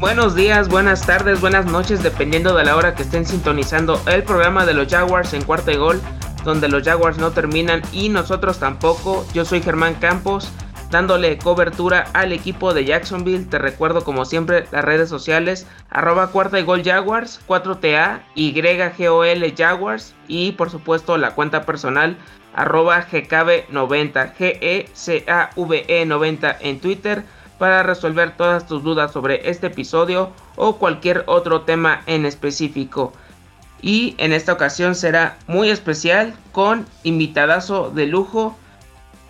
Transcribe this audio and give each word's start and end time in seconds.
Buenos 0.00 0.36
días, 0.36 0.68
buenas 0.68 1.04
tardes, 1.04 1.40
buenas 1.40 1.66
noches, 1.66 2.04
dependiendo 2.04 2.54
de 2.54 2.64
la 2.64 2.76
hora 2.76 2.94
que 2.94 3.02
estén 3.02 3.26
sintonizando 3.26 4.00
el 4.06 4.22
programa 4.22 4.64
de 4.64 4.72
los 4.72 4.86
Jaguars 4.86 5.34
en 5.34 5.42
cuarta 5.42 5.72
y 5.72 5.76
gol, 5.76 6.00
donde 6.44 6.68
los 6.68 6.84
Jaguars 6.84 7.18
no 7.18 7.32
terminan 7.32 7.82
y 7.90 8.08
nosotros 8.08 8.60
tampoco. 8.60 9.26
Yo 9.34 9.44
soy 9.44 9.60
Germán 9.60 9.94
Campos, 9.94 10.52
dándole 10.92 11.36
cobertura 11.38 12.06
al 12.12 12.30
equipo 12.30 12.74
de 12.74 12.84
Jacksonville. 12.84 13.46
Te 13.46 13.58
recuerdo 13.58 14.04
como 14.04 14.24
siempre 14.24 14.66
las 14.70 14.84
redes 14.84 15.08
sociales, 15.08 15.66
arroba 15.90 16.28
cuarta 16.28 16.60
y 16.60 16.62
gol 16.62 16.84
Jaguars, 16.84 17.40
4TA, 17.48 18.20
YGOL 18.36 19.52
Jaguars 19.56 20.14
y 20.28 20.52
por 20.52 20.70
supuesto 20.70 21.18
la 21.18 21.34
cuenta 21.34 21.66
personal 21.66 22.16
arroba 22.54 23.04
GKB90, 23.04 24.34
G-E-C-A-V-E 24.36 26.06
90 26.06 26.56
en 26.60 26.80
Twitter 26.80 27.24
para 27.58 27.82
resolver 27.82 28.36
todas 28.36 28.66
tus 28.66 28.82
dudas 28.82 29.12
sobre 29.12 29.50
este 29.50 29.66
episodio 29.66 30.30
o 30.56 30.76
cualquier 30.76 31.24
otro 31.26 31.62
tema 31.62 32.02
en 32.06 32.24
específico. 32.24 33.12
Y 33.80 34.14
en 34.18 34.32
esta 34.32 34.52
ocasión 34.52 34.94
será 34.94 35.36
muy 35.46 35.70
especial 35.70 36.34
con 36.52 36.86
invitadazo 37.04 37.90
de 37.90 38.06
lujo, 38.06 38.56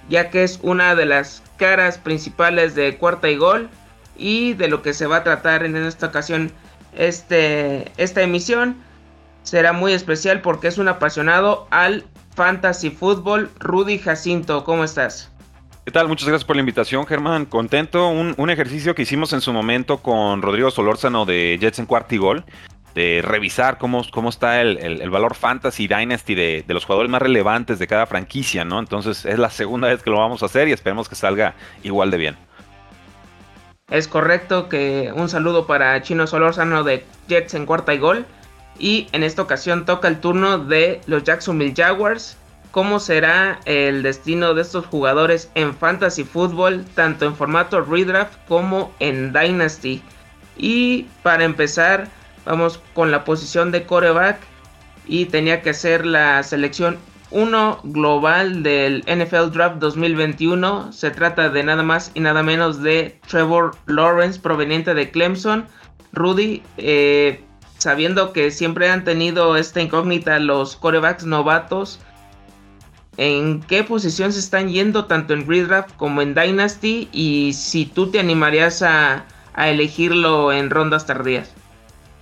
ya 0.09 0.31
que 0.31 0.43
es 0.43 0.59
una 0.62 0.95
de 0.95 1.06
las 1.06 1.43
caras 1.56 1.99
principales 1.99 2.75
de 2.75 2.97
Cuarta 2.97 3.29
y 3.29 3.37
Gol 3.37 3.69
y 4.17 4.55
de 4.55 4.69
lo 4.69 4.83
que 4.83 4.95
se 4.95 5.06
va 5.06 5.19
a 5.19 5.25
tratar 5.25 5.65
en 5.65 5.77
esta 5.77 6.06
ocasión 6.06 6.51
este, 6.97 7.93
esta 7.97 8.23
emisión. 8.23 8.77
Será 9.43 9.73
muy 9.73 9.93
especial 9.93 10.41
porque 10.41 10.69
es 10.69 10.79
un 10.79 10.89
apasionado 10.89 11.67
al 11.71 12.05
fantasy 12.34 12.91
fútbol. 12.91 13.51
Rudy 13.59 13.99
Jacinto, 13.99 14.65
¿cómo 14.65 14.84
estás? 14.84 15.31
¿Qué 15.89 15.92
tal? 15.92 16.06
Muchas 16.06 16.28
gracias 16.28 16.44
por 16.44 16.55
la 16.55 16.61
invitación, 16.61 17.06
Germán. 17.06 17.47
Contento. 17.47 18.11
Un, 18.11 18.50
ejercicio 18.50 18.94
que 18.94 19.00
hicimos 19.00 19.33
en 19.33 19.41
su 19.41 19.55
momento 19.55 20.03
con 20.03 20.42
Rodrigo 20.42 20.70
Solórzano 20.70 21.25
de 21.25 21.56
Jets 21.58 21.78
en 21.78 21.86
Cuartigol, 21.86 22.44
de 22.94 23.22
revisar 23.25 23.78
cómo, 23.78 24.03
cómo 24.11 24.28
está 24.28 24.61
el, 24.61 25.09
valor 25.09 25.34
fantasy 25.34 25.89
dynasty 25.89 26.34
de, 26.34 26.64
los 26.69 26.84
jugadores 26.84 27.11
más 27.11 27.22
relevantes 27.22 27.78
de 27.78 27.86
cada 27.86 28.05
franquicia, 28.05 28.66
¿no? 28.66 28.81
Entonces 28.81 29.25
es 29.25 29.39
la 29.39 29.48
segunda 29.48 29.89
vez 29.89 30.03
que 30.03 30.11
lo 30.11 30.19
vamos 30.19 30.42
a 30.42 30.47
hacer 30.47 30.69
y 30.69 30.72
esperemos 30.72 31.09
que 31.09 31.14
salga 31.14 31.55
igual 31.83 32.11
de 32.11 32.19
bien. 32.19 32.36
Es 33.91 34.09
correcto 34.09 34.69
que 34.69 35.11
un 35.14 35.31
saludo 35.31 35.66
para 35.66 36.03
Chino 36.03 36.27
Solórzano 36.27 36.84
de 36.84 37.06
Jets 37.28 37.55
en 37.55 37.64
cuarta 37.64 37.94
y 37.94 37.98
gol. 37.98 38.27
Y 38.78 39.09
en 39.12 39.22
esta 39.22 39.41
ocasión 39.41 39.86
toca 39.86 40.06
el 40.09 40.20
turno 40.20 40.59
de 40.59 41.00
los 41.06 41.25
Jacksonville 41.25 41.72
Jaguars 41.75 42.36
cómo 42.70 43.00
será 43.00 43.61
el 43.64 44.02
destino 44.02 44.55
de 44.55 44.62
estos 44.62 44.86
jugadores 44.86 45.50
en 45.54 45.75
Fantasy 45.75 46.25
Football, 46.25 46.84
tanto 46.94 47.25
en 47.25 47.34
formato 47.34 47.81
Redraft 47.81 48.37
como 48.47 48.93
en 49.00 49.32
Dynasty. 49.32 50.03
Y 50.56 51.06
para 51.22 51.44
empezar, 51.44 52.09
vamos 52.44 52.81
con 52.94 53.10
la 53.10 53.25
posición 53.25 53.70
de 53.70 53.84
coreback. 53.84 54.38
Y 55.06 55.26
tenía 55.26 55.62
que 55.62 55.72
ser 55.72 56.04
la 56.04 56.43
selección 56.43 56.98
1 57.31 57.81
global 57.84 58.62
del 58.62 59.04
NFL 59.06 59.50
Draft 59.53 59.76
2021. 59.76 60.93
Se 60.93 61.10
trata 61.10 61.48
de 61.48 61.62
nada 61.62 61.82
más 61.82 62.10
y 62.14 62.20
nada 62.20 62.43
menos 62.43 62.82
de 62.82 63.19
Trevor 63.26 63.75
Lawrence, 63.87 64.38
proveniente 64.38 64.93
de 64.93 65.10
Clemson. 65.10 65.66
Rudy, 66.12 66.62
eh, 66.76 67.43
sabiendo 67.78 68.32
que 68.32 68.50
siempre 68.50 68.91
han 68.91 69.04
tenido 69.04 69.56
esta 69.56 69.81
incógnita 69.81 70.38
los 70.38 70.76
corebacks 70.76 71.25
novatos 71.25 72.00
en 73.19 73.61
qué 73.61 73.83
posición 73.83 74.33
se 74.33 74.39
están 74.39 74.69
yendo 74.71 75.05
tanto 75.05 75.34
en 75.34 75.47
Redraft 75.47 75.95
como 75.97 76.23
en 76.23 76.34
Dynasty 76.34 77.09
y 77.12 77.53
si 77.53 77.84
tú 77.84 78.11
te 78.11 78.21
animarías 78.21 78.83
a, 78.83 79.27
elegirlo 79.56 80.53
en 80.53 80.71
rondas 80.71 81.05
tardías. 81.05 81.53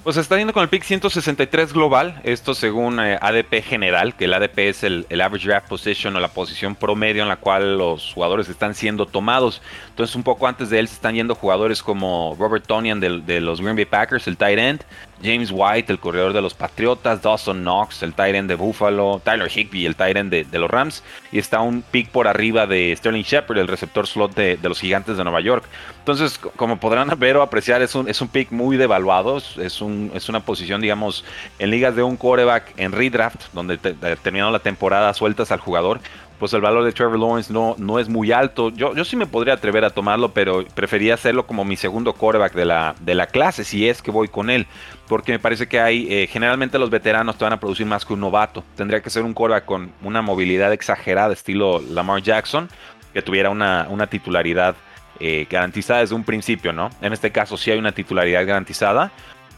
Pues 0.03 0.17
está 0.17 0.39
yendo 0.39 0.55
con 0.55 0.63
el 0.63 0.71
pick 0.71 0.85
163 0.85 1.75
global, 1.75 2.19
esto 2.25 2.55
según 2.55 2.99
eh, 2.99 3.19
ADP 3.21 3.63
general, 3.63 4.17
que 4.17 4.25
el 4.25 4.33
ADP 4.33 4.59
es 4.61 4.85
el, 4.85 5.05
average 5.11 5.47
draft 5.47 5.69
position 5.69 6.17
o 6.17 6.21
la 6.21 6.29
posición 6.29 6.75
promedio 6.75 7.23
en 7.23 7.29
la 7.29 7.37
cual 7.37 7.77
los 7.77 8.15
jugadores 8.15 8.49
están 8.49 8.75
siendo 8.75 9.05
tomados. 9.05 9.61
Entonces 9.91 10.17
un 10.17 10.23
poco 10.23 10.47
antes 10.47 10.71
de 10.71 10.79
él 10.79 10.89
se 10.89 10.95
están 10.95 11.15
yendo 11.15 11.35
jugadores 11.35 11.83
como 11.83 12.35
Robert 12.39 12.67
Tonian 12.67 13.01
de, 13.01 13.21
de 13.21 13.41
los 13.43 13.61
Green 13.61 13.77
Bay 13.77 13.85
Packers, 13.85 14.27
el 14.29 14.39
tight 14.39 14.59
end, 14.59 14.85
James 15.23 15.51
White, 15.53 15.93
el 15.93 15.99
corredor 15.99 16.33
de 16.33 16.43
los 16.43 16.55
Patriotas, 16.55 17.23
Dawson 17.23 17.63
Knox, 17.63 18.03
el 18.03 18.15
Tyrant 18.15 18.49
de 18.49 18.55
Buffalo, 18.55 19.21
Tyler 19.25 19.51
Higby, 19.51 19.87
el 19.87 19.97
Tyrant 19.97 20.31
de, 20.31 20.45
de, 20.45 20.59
los 20.59 20.71
Rams, 20.71 21.03
y 21.33 21.39
está 21.39 21.61
un 21.61 21.83
pick 21.83 22.11
por 22.11 22.29
arriba 22.29 22.67
de 22.67 22.95
Sterling 22.97 23.23
Shepard, 23.23 23.59
el 23.59 23.69
receptor 23.69 24.07
slot 24.07 24.35
de, 24.35 24.59
los 24.63 24.81
Gigantes 24.81 25.17
de 25.17 25.25
Nueva 25.25 25.41
York. 25.41 25.65
Entonces, 25.99 26.39
como 26.39 26.79
podrán 26.79 27.11
ver 27.19 27.37
o 27.37 27.43
apreciar, 27.43 27.83
es 27.83 27.95
un, 27.95 28.09
es 28.09 28.21
un 28.21 28.29
pick 28.29 28.51
muy 28.51 28.77
devaluado, 28.77 29.39
es, 29.39 29.81
un, 29.81 30.11
es 30.15 30.29
una 30.29 30.41
posición, 30.41 30.81
digamos, 30.81 31.25
en 31.59 31.71
ligas 31.71 31.97
de 31.97 32.03
un 32.03 32.17
quarterback 32.17 32.75
en 32.77 32.93
redraft, 32.93 33.53
donde 33.53 33.79
terminando 33.79 34.53
la 34.53 34.61
temporada 34.61 35.13
sueltas 35.15 35.51
al 35.51 35.61
jugador, 35.61 36.01
pues 36.39 36.53
el 36.53 36.61
valor 36.61 36.85
de 36.85 36.93
Trevor 36.93 37.19
Lawrence 37.19 37.53
no, 37.53 37.75
no 37.79 37.99
es 37.99 38.09
muy 38.09 38.33
alto. 38.33 38.71
Yo, 38.71 38.95
yo 38.95 39.05
sí 39.05 39.17
me 39.17 39.27
podría 39.27 39.55
atrever 39.55 39.85
a 39.85 39.91
tomarlo, 39.91 40.33
pero 40.33 40.65
prefería 40.75 41.15
hacerlo 41.15 41.47
como 41.47 41.65
mi 41.65 41.77
segundo 41.77 42.13
quarterback 42.13 42.53
de 42.55 42.65
la, 42.65 42.95
de 43.01 43.15
la 43.15 43.27
clase, 43.27 43.65
si 43.65 43.89
es 43.89 44.03
que 44.03 44.11
voy 44.11 44.29
con 44.29 44.51
él. 44.51 44.67
Porque 45.09 45.33
me 45.33 45.39
parece 45.39 45.67
que 45.67 45.81
hay, 45.81 46.07
eh, 46.11 46.27
generalmente 46.27 46.79
los 46.79 46.91
veteranos 46.91 47.39
te 47.39 47.45
van 47.45 47.53
a 47.53 47.61
producir 47.61 47.87
más 47.87 48.05
que 48.05 48.13
un 48.13 48.21
novato. 48.21 48.65
Tendría 48.77 49.01
que 49.01 49.11
ser 49.11 49.23
un 49.23 49.33
quarterback 49.33 49.65
con 49.65 49.93
una 50.03 50.21
movilidad 50.21 50.73
exagerada, 50.73 51.33
estilo 51.33 51.81
Lamar 51.81 52.23
Jackson, 52.23 52.69
que 53.15 53.23
tuviera 53.23 53.51
una, 53.51 53.87
una 53.89 54.07
titularidad 54.07 54.77
eh, 55.21 55.47
garantizada 55.49 56.01
desde 56.01 56.15
un 56.15 56.25
principio, 56.25 56.73
¿no? 56.73 56.91
En 57.01 57.15
este 57.15 57.33
caso 57.33 57.57
sí 57.57 57.71
hay 57.71 57.79
una 57.79 57.93
titularidad 57.93 58.47
garantizada. 58.47 59.11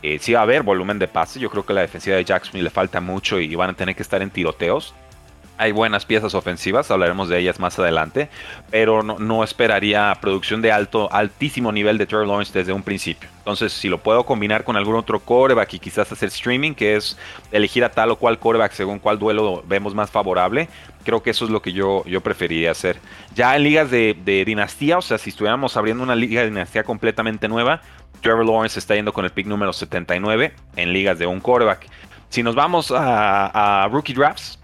Eh, 0.03 0.19
sí 0.21 0.33
va 0.33 0.41
a 0.41 0.43
haber 0.45 0.63
volumen 0.63 1.01
de 1.01 1.09
pase. 1.09 1.41
Yo 1.41 1.51
creo 1.51 1.67
que 1.67 1.73
la 1.73 1.81
defensiva 1.81 2.17
de 2.17 2.25
Jackson 2.25 2.63
le 2.63 2.71
falta 2.71 3.01
mucho 3.01 3.41
y 3.41 3.53
van 3.57 3.71
a 3.71 3.75
tener 3.75 3.97
que 3.97 4.03
estar 4.03 4.23
en 4.23 4.31
tiroteos. 4.31 4.95
Hay 5.61 5.73
buenas 5.73 6.07
piezas 6.07 6.37
ofensivas, 6.37 6.89
hablaremos 6.93 7.29
de 7.29 7.41
ellas 7.41 7.59
más 7.59 7.77
adelante, 7.81 8.29
pero 8.71 9.03
no, 9.03 9.43
esperaría 9.43 10.17
producción 10.21 10.63
de 10.63 10.71
alto, 10.71 11.13
altísimo 11.13 11.73
nivel 11.73 11.99
de 11.99 12.07
Trevor 12.07 12.29
Lawrence 12.29 12.57
desde 12.57 12.73
un 12.73 12.85
principio. 12.85 13.29
Entonces, 13.39 13.73
si 13.73 13.89
lo 13.89 13.99
puedo 13.99 14.25
combinar 14.25 14.63
con 14.63 14.77
algún 14.77 14.95
otro 14.95 15.19
coreback 15.19 15.75
y 15.75 15.79
quizás 15.81 16.13
hacer 16.13 16.29
streaming, 16.29 16.75
que 16.75 16.95
es 16.95 17.19
elegir 17.51 17.83
a 17.83 17.91
tal 17.91 18.13
o 18.13 18.17
cual 18.17 18.39
coreback 18.39 18.71
según 18.71 19.01
cuál 19.01 19.19
duelo 19.19 19.65
vemos 19.67 19.97
más 19.97 20.13
favorable, 20.13 20.69
creo 21.03 21.25
que 21.25 21.31
eso 21.31 21.45
es 21.45 21.51
lo 21.51 21.61
que 21.61 21.73
yo, 21.73 22.05
yo 22.05 22.21
preferiría 22.21 22.71
hacer. 22.71 23.01
Ya 23.35 23.57
en 23.57 23.65
ligas 23.65 23.91
de, 23.91 24.15
dinastía, 24.47 24.99
o 24.99 25.03
sea, 25.03 25.19
si 25.19 25.31
estuviéramos 25.31 25.77
abriendo 25.77 26.05
una 26.05 26.15
liga 26.15 26.43
de 26.43 26.51
dinastía 26.51 26.85
completamente 26.85 27.49
nueva, 27.49 27.83
Trevor 28.21 28.47
Lawrence 28.47 28.79
está 28.79 28.95
yendo 28.95 29.13
con 29.13 29.25
el 29.25 29.33
pick 29.33 29.47
número 29.49 29.73
79 29.73 30.55
en 30.77 30.93
ligas 30.93 31.19
de 31.19 31.27
un 31.27 31.41
coreback. 31.41 31.89
Si 32.29 32.45
nos 32.45 32.55
vamos 32.55 32.93
a, 32.93 33.85
a 33.85 33.89
rookie 33.89 34.13
drafts, 34.13 34.58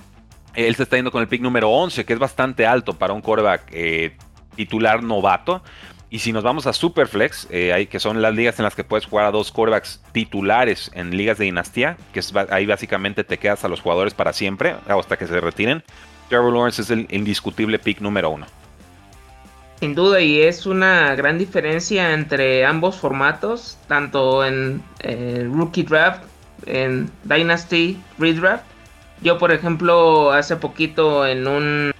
él 0.54 0.74
se 0.74 0.84
está 0.84 0.96
yendo 0.96 1.10
con 1.10 1.20
el 1.20 1.28
pick 1.28 1.42
número 1.42 1.70
11, 1.70 2.04
que 2.04 2.12
es 2.12 2.18
bastante 2.18 2.66
alto 2.66 2.94
para 2.94 3.12
un 3.12 3.20
quarterback 3.20 3.62
eh, 3.72 4.16
titular 4.56 5.02
novato. 5.02 5.62
Y 6.10 6.20
si 6.20 6.32
nos 6.32 6.44
vamos 6.44 6.66
a 6.68 6.72
Superflex, 6.72 7.48
eh, 7.50 7.88
que 7.90 7.98
son 7.98 8.22
las 8.22 8.32
ligas 8.34 8.58
en 8.60 8.64
las 8.64 8.76
que 8.76 8.84
puedes 8.84 9.04
jugar 9.04 9.26
a 9.26 9.30
dos 9.32 9.50
quarterbacks 9.50 10.00
titulares 10.12 10.90
en 10.94 11.16
ligas 11.16 11.38
de 11.38 11.46
dinastía, 11.46 11.96
que 12.12 12.20
ahí 12.50 12.66
básicamente 12.66 13.24
te 13.24 13.38
quedas 13.38 13.64
a 13.64 13.68
los 13.68 13.80
jugadores 13.80 14.14
para 14.14 14.32
siempre, 14.32 14.76
hasta 14.86 15.16
que 15.16 15.26
se 15.26 15.40
retiren. 15.40 15.82
Trevor 16.28 16.52
Lawrence 16.52 16.82
es 16.82 16.90
el 16.90 17.08
indiscutible 17.10 17.80
pick 17.80 18.00
número 18.00 18.30
uno. 18.30 18.46
Sin 19.80 19.96
duda, 19.96 20.20
y 20.20 20.40
es 20.40 20.66
una 20.66 21.16
gran 21.16 21.36
diferencia 21.36 22.12
entre 22.14 22.64
ambos 22.64 22.96
formatos, 22.96 23.76
tanto 23.88 24.44
en 24.44 24.82
eh, 25.00 25.48
Rookie 25.52 25.82
Draft, 25.82 26.22
en 26.66 27.10
Dynasty 27.24 28.00
Redraft 28.18 28.64
yo, 29.24 29.38
por 29.38 29.50
ejemplo, 29.50 30.32
hace 30.32 30.56
poquito 30.56 31.26
en 31.26 31.48
un 31.48 31.92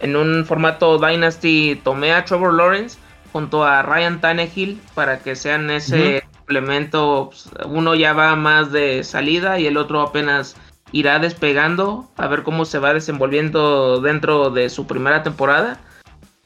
en 0.00 0.16
un 0.16 0.44
formato 0.44 0.98
Dynasty 0.98 1.80
tomé 1.82 2.12
a 2.12 2.24
Trevor 2.24 2.54
Lawrence 2.54 2.98
junto 3.32 3.64
a 3.64 3.82
Ryan 3.82 4.20
Tannehill 4.20 4.80
para 4.94 5.20
que 5.20 5.34
sean 5.36 5.70
ese 5.70 6.22
complemento, 6.36 7.30
pues, 7.30 7.50
uno 7.66 7.94
ya 7.94 8.12
va 8.12 8.34
más 8.36 8.72
de 8.72 9.04
salida 9.04 9.58
y 9.58 9.66
el 9.66 9.76
otro 9.76 10.00
apenas 10.00 10.56
irá 10.92 11.18
despegando, 11.18 12.08
a 12.16 12.26
ver 12.26 12.42
cómo 12.42 12.64
se 12.64 12.78
va 12.78 12.94
desenvolviendo 12.94 14.00
dentro 14.00 14.50
de 14.50 14.70
su 14.70 14.86
primera 14.86 15.22
temporada. 15.22 15.78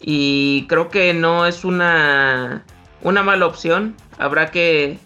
Y 0.01 0.67
creo 0.67 0.89
que 0.89 1.15
no 1.15 1.47
es 1.47 1.65
una, 1.65 2.65
una 3.03 3.23
mala 3.23 3.47
opción. 3.47 3.95
Habrá 4.19 4.51
que, 4.51 4.99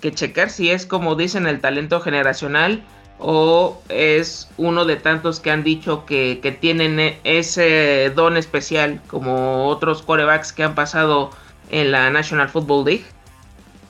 que 0.00 0.12
checar 0.12 0.50
si 0.50 0.70
es 0.70 0.86
como 0.86 1.16
dicen 1.16 1.46
el 1.46 1.60
talento 1.60 2.00
generacional 2.00 2.84
o 3.18 3.82
es 3.88 4.48
uno 4.56 4.84
de 4.84 4.96
tantos 4.96 5.40
que 5.40 5.50
han 5.50 5.64
dicho 5.64 6.06
que, 6.06 6.40
que 6.42 6.52
tienen 6.52 7.00
e, 7.00 7.18
ese 7.24 8.12
don 8.14 8.36
especial 8.36 9.00
como 9.08 9.66
otros 9.66 10.02
corebacks 10.02 10.52
que 10.52 10.62
han 10.62 10.74
pasado 10.74 11.30
en 11.70 11.90
la 11.92 12.10
National 12.10 12.48
Football 12.48 12.84
League. 12.84 13.04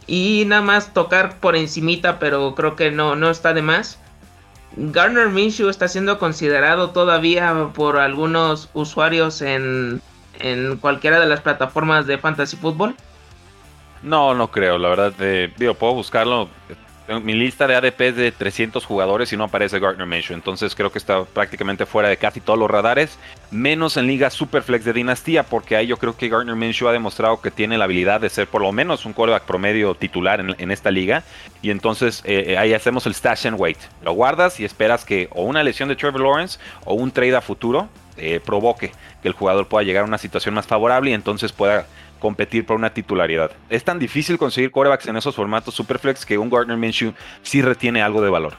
Y 0.07 0.45
nada 0.47 0.63
más 0.63 0.95
tocar 0.95 1.39
por 1.39 1.55
encimita, 1.55 2.19
pero 2.19 2.55
creo 2.55 2.77
que 2.77 2.91
no, 2.91 3.15
no 3.15 3.29
está 3.29 3.53
de 3.53 3.61
más. 3.61 3.99
Garner 4.77 5.29
Minshew 5.29 5.69
está 5.69 5.89
siendo 5.89 6.19
considerado 6.19 6.91
todavía 6.91 7.69
por 7.75 7.99
algunos 7.99 8.71
usuarios 8.73 9.43
en, 9.43 10.01
en 10.39 10.77
cualquiera 10.79 11.21
de 11.21 11.27
las 11.27 11.41
plataformas 11.41 12.07
de 12.07 12.17
Fantasy 12.17 12.57
Football. 12.57 12.95
No, 14.03 14.35
no 14.35 14.51
creo, 14.51 14.79
la 14.79 14.89
verdad. 14.89 15.13
Eh, 15.21 15.53
digo, 15.59 15.75
puedo 15.75 15.95
buscarlo 15.95 16.49
mi 17.23 17.33
lista 17.33 17.67
de 17.67 17.75
ADP 17.75 18.01
es 18.03 18.17
de 18.17 18.33
300 18.33 18.85
jugadores 18.85 19.33
y 19.33 19.37
no 19.37 19.45
aparece 19.45 19.79
Gardner 19.79 20.07
Minshew. 20.07 20.35
Entonces 20.35 20.75
creo 20.75 20.93
que 20.93 20.99
está 20.99 21.25
prácticamente 21.25 21.87
fuera 21.87 22.09
de 22.09 22.19
casi 22.19 22.41
todos 22.41 22.59
los 22.59 22.71
radares. 22.71 23.19
Menos 23.51 23.97
en 23.97 24.07
Liga 24.07 24.29
Superflex 24.29 24.85
de 24.85 24.93
Dinastía, 24.93 25.43
porque 25.43 25.77
ahí 25.77 25.87
yo 25.87 25.97
creo 25.97 26.17
que 26.17 26.29
Gardner 26.29 26.55
Minshew 26.55 26.89
ha 26.89 26.93
demostrado 26.93 27.41
que 27.41 27.51
tiene 27.51 27.79
la 27.79 27.85
habilidad 27.85 28.21
de 28.21 28.29
ser 28.29 28.47
por 28.47 28.61
lo 28.61 28.73
menos 28.73 29.07
un 29.07 29.15
quarterback 29.15 29.45
promedio 29.45 29.95
titular 29.95 30.41
en, 30.41 30.71
esta 30.71 30.91
liga. 30.91 31.25
Y 31.63 31.71
entonces 31.71 32.23
eh, 32.27 32.45
eh, 32.49 32.59
ahí 32.59 32.75
hacemos 32.75 33.07
el 33.07 33.15
stash 33.15 33.47
and 33.47 33.59
wait. 33.59 33.79
Lo 34.03 34.13
guardas 34.13 34.61
y 34.61 34.65
esperas 34.65 35.05
que 35.07 35.29
o 35.33 35.45
una 35.45 35.63
lesión 35.63 35.89
de 35.89 35.97
Trevor 35.97 36.21
Lawrence 36.21 36.59
o 36.85 36.95
un 36.95 37.11
trade 37.11 37.37
a 37.37 37.41
futuro 37.41 37.89
eh, 38.19 38.41
provoque 38.45 38.93
que 39.23 39.29
el 39.29 39.35
jugador 39.35 39.69
pueda 39.69 39.85
llegar 39.85 40.03
a 40.03 40.07
una 40.07 40.19
situación 40.19 40.55
más 40.55 40.67
favorable 40.67 41.11
y 41.11 41.15
entonces 41.15 41.53
pueda 41.53 41.87
competir 42.19 42.67
por 42.67 42.77
una 42.77 42.91
titularidad. 42.91 43.51
Es 43.69 43.85
tan 43.85 43.99
difícil 43.99 44.39
conseguir 44.39 44.71
corebacks 44.71 45.07
en 45.07 45.17
esos 45.17 45.35
formatos 45.35 45.75
Superflex 45.75 46.27
que 46.27 46.39
un 46.39 46.51
Gardner 46.51 46.77
Minshew 46.77 47.13
sí 47.43 47.63
retiene 47.63 48.03
algo 48.03 48.23
de 48.23 48.31
valor. 48.31 48.55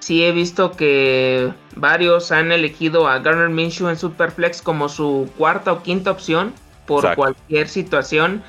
Sí, 0.00 0.22
he 0.22 0.32
visto 0.32 0.72
que 0.72 1.50
varios 1.76 2.30
han 2.30 2.52
elegido 2.52 3.08
a 3.08 3.20
Gardner 3.20 3.48
Minshew 3.48 3.88
en 3.88 3.96
Superflex 3.96 4.60
como 4.60 4.88
su 4.90 5.30
cuarta 5.38 5.72
o 5.72 5.82
quinta 5.82 6.10
opción 6.10 6.52
por 6.86 7.14
cualquier 7.14 7.68
situación 7.68 8.42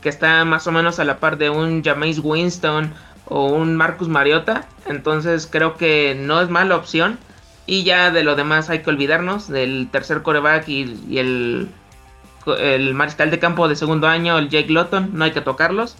que 0.00 0.08
está 0.08 0.44
más 0.46 0.66
o 0.66 0.72
menos 0.72 0.98
a 0.98 1.04
la 1.04 1.18
par 1.18 1.36
de 1.36 1.50
un 1.50 1.82
Jameis 1.84 2.18
Winston 2.18 2.94
o 3.26 3.46
un 3.46 3.76
Marcus 3.76 4.08
Mariota. 4.08 4.66
Entonces 4.86 5.46
creo 5.46 5.76
que 5.76 6.14
no 6.14 6.40
es 6.40 6.48
mala 6.48 6.76
opción. 6.76 7.18
Y 7.66 7.84
ya 7.84 8.10
de 8.10 8.24
lo 8.24 8.34
demás 8.34 8.70
hay 8.70 8.80
que 8.80 8.90
olvidarnos 8.90 9.48
del 9.48 9.88
tercer 9.92 10.22
coreback 10.22 10.66
y 10.68 11.18
el 11.18 11.68
el 12.58 12.94
mariscal 12.94 13.30
de 13.30 13.38
campo 13.38 13.68
de 13.68 13.76
segundo 13.76 14.08
año, 14.08 14.38
el 14.38 14.48
Jake 14.48 14.72
Lotton, 14.72 15.10
no 15.12 15.24
hay 15.24 15.32
que 15.32 15.40
tocarlos. 15.40 15.96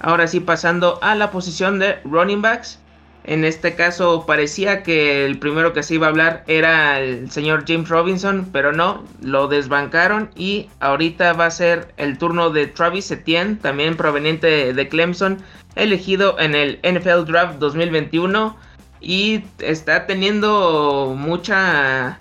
Ahora 0.00 0.26
sí, 0.26 0.40
pasando 0.40 0.98
a 1.02 1.14
la 1.14 1.30
posición 1.30 1.78
de 1.78 1.98
running 2.04 2.42
backs. 2.42 2.78
En 3.24 3.44
este 3.44 3.76
caso 3.76 4.26
parecía 4.26 4.82
que 4.82 5.24
el 5.24 5.38
primero 5.38 5.72
que 5.72 5.84
se 5.84 5.94
iba 5.94 6.08
a 6.08 6.10
hablar 6.10 6.42
era 6.48 6.98
el 6.98 7.30
señor 7.30 7.64
James 7.68 7.88
Robinson, 7.88 8.48
pero 8.52 8.72
no, 8.72 9.04
lo 9.20 9.46
desbancaron 9.46 10.30
y 10.34 10.68
ahorita 10.80 11.32
va 11.34 11.46
a 11.46 11.50
ser 11.52 11.94
el 11.98 12.18
turno 12.18 12.50
de 12.50 12.66
Travis 12.66 13.12
Etienne, 13.12 13.56
también 13.62 13.96
proveniente 13.96 14.74
de 14.74 14.88
Clemson, 14.88 15.38
elegido 15.76 16.38
en 16.40 16.56
el 16.56 16.80
NFL 16.82 17.24
Draft 17.30 17.58
2021 17.60 18.56
y 19.00 19.44
está 19.60 20.06
teniendo 20.06 21.14
mucha 21.16 22.18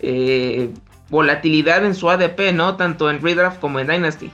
eh, 0.00 0.72
volatilidad 1.08 1.84
en 1.84 1.94
su 1.94 2.10
ADP, 2.10 2.52
¿no? 2.52 2.76
Tanto 2.76 3.10
en 3.10 3.22
Redraft 3.22 3.60
como 3.60 3.80
en 3.80 3.86
Dynasty. 3.86 4.30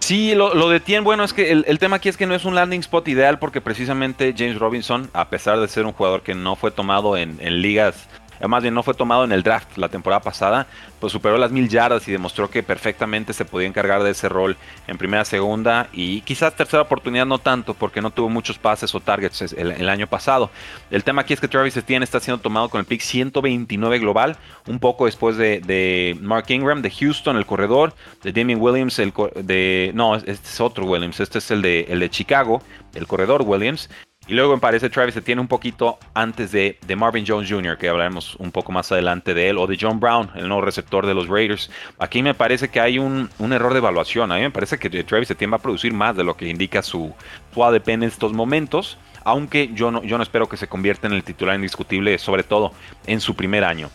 Sí, 0.00 0.34
lo, 0.34 0.52
lo 0.54 0.68
de 0.68 0.80
Tien, 0.80 1.04
bueno, 1.04 1.22
es 1.22 1.32
que 1.32 1.52
el, 1.52 1.78
tema 1.78 1.96
aquí 1.96 2.08
es 2.08 2.16
que 2.16 2.26
no 2.26 2.34
es 2.34 2.44
un 2.44 2.56
landing 2.56 2.80
spot 2.80 3.06
ideal 3.06 3.38
porque 3.38 3.60
precisamente 3.60 4.34
James 4.36 4.58
Robinson, 4.58 5.08
a 5.12 5.28
pesar 5.28 5.60
de 5.60 5.68
ser 5.68 5.86
un 5.86 5.92
jugador 5.92 6.22
que 6.22 6.34
no 6.34 6.56
fue 6.56 6.72
tomado 6.72 7.16
en, 7.16 7.38
en 7.40 7.62
ligas 7.62 8.08
más 8.48 8.62
bien 8.62 8.74
no 8.74 8.82
fue 8.82 8.94
tomado 8.94 9.24
en 9.24 9.32
el 9.32 9.42
draft 9.42 9.76
la 9.76 9.88
temporada 9.88 10.20
pasada, 10.20 10.66
pues 11.00 11.12
superó 11.12 11.36
las 11.38 11.52
mil 11.52 11.68
yardas 11.68 12.06
y 12.08 12.12
demostró 12.12 12.50
que 12.50 12.62
perfectamente 12.62 13.32
se 13.32 13.44
podía 13.44 13.68
encargar 13.68 14.02
de 14.02 14.10
ese 14.10 14.28
rol 14.28 14.56
en 14.86 14.98
primera, 14.98 15.24
segunda 15.24 15.88
y 15.92 16.20
quizás 16.22 16.54
tercera 16.54 16.82
oportunidad 16.82 17.26
no 17.26 17.38
tanto 17.38 17.74
porque 17.74 18.00
no 18.00 18.10
tuvo 18.10 18.28
muchos 18.28 18.58
pases 18.58 18.94
o 18.94 19.00
targets 19.00 19.52
el, 19.52 19.88
año 19.88 20.06
pasado. 20.06 20.50
El 20.90 21.04
tema 21.04 21.22
aquí 21.22 21.34
es 21.34 21.40
que 21.40 21.48
Travis 21.48 21.76
Etienne 21.76 22.04
está 22.04 22.20
siendo 22.20 22.40
tomado 22.40 22.68
con 22.68 22.80
el 22.80 22.86
pick 22.86 23.00
129 23.00 23.98
global, 23.98 24.36
un 24.66 24.78
poco 24.78 25.06
después 25.06 25.36
de, 25.36 26.16
Mark 26.20 26.46
Ingram 26.48 26.82
de 26.82 26.90
Houston, 26.90 27.36
el 27.36 27.46
corredor, 27.46 27.94
de 28.22 28.32
Damien 28.32 28.60
Williams, 28.60 28.98
el 28.98 29.12
de 29.42 29.90
no, 29.94 30.16
este 30.16 30.32
es 30.32 30.60
otro 30.60 30.86
Williams, 30.86 31.20
este 31.20 31.38
es 31.38 31.50
el 31.50 31.62
de, 31.62 31.86
el 31.88 32.00
de 32.00 32.10
Chicago, 32.10 32.62
el 32.94 33.06
corredor 33.06 33.42
Williams, 33.42 33.88
y 34.28 34.34
luego 34.34 34.54
me 34.54 34.60
parece 34.60 34.88
Travis 34.88 35.14
se 35.14 35.20
tiene 35.20 35.40
un 35.40 35.48
poquito 35.48 35.98
antes 36.14 36.52
de, 36.52 36.78
Marvin 36.96 37.24
Jones 37.26 37.50
Jr., 37.50 37.76
que 37.76 37.88
hablaremos 37.88 38.36
un 38.36 38.52
poco 38.52 38.70
más 38.70 38.92
adelante 38.92 39.34
de 39.34 39.48
él, 39.48 39.58
o 39.58 39.66
de 39.66 39.76
John 39.80 39.98
Brown, 39.98 40.30
el 40.36 40.46
nuevo 40.46 40.62
receptor 40.62 41.06
de 41.06 41.14
los 41.14 41.26
Raiders. 41.26 41.70
Aquí 41.98 42.22
me 42.22 42.32
parece 42.32 42.68
que 42.68 42.80
hay 42.80 43.00
un, 43.00 43.28
error 43.40 43.72
de 43.72 43.78
evaluación. 43.78 44.30
A 44.30 44.36
mí 44.36 44.42
me 44.42 44.50
parece 44.50 44.78
que 44.78 44.90
Travis 45.02 45.30
Etienne 45.30 45.50
va 45.50 45.56
a 45.56 45.62
producir 45.62 45.92
más 45.92 46.16
de 46.16 46.22
lo 46.22 46.36
que 46.36 46.48
indica 46.48 46.82
su, 46.82 47.12
su 47.52 47.64
ADP 47.64 47.88
en 47.88 48.02
estos 48.04 48.32
momentos, 48.32 48.96
aunque 49.24 49.70
yo 49.74 49.90
no, 49.90 50.02
yo 50.04 50.16
no 50.18 50.22
espero 50.22 50.48
que 50.48 50.56
se 50.56 50.68
convierta 50.68 51.08
en 51.08 51.14
el 51.14 51.24
titular 51.24 51.56
indiscutible, 51.56 52.16
sobre 52.18 52.44
todo 52.44 52.72
en 53.06 53.20
su 53.20 53.34
primer 53.34 53.64
año. 53.64 53.90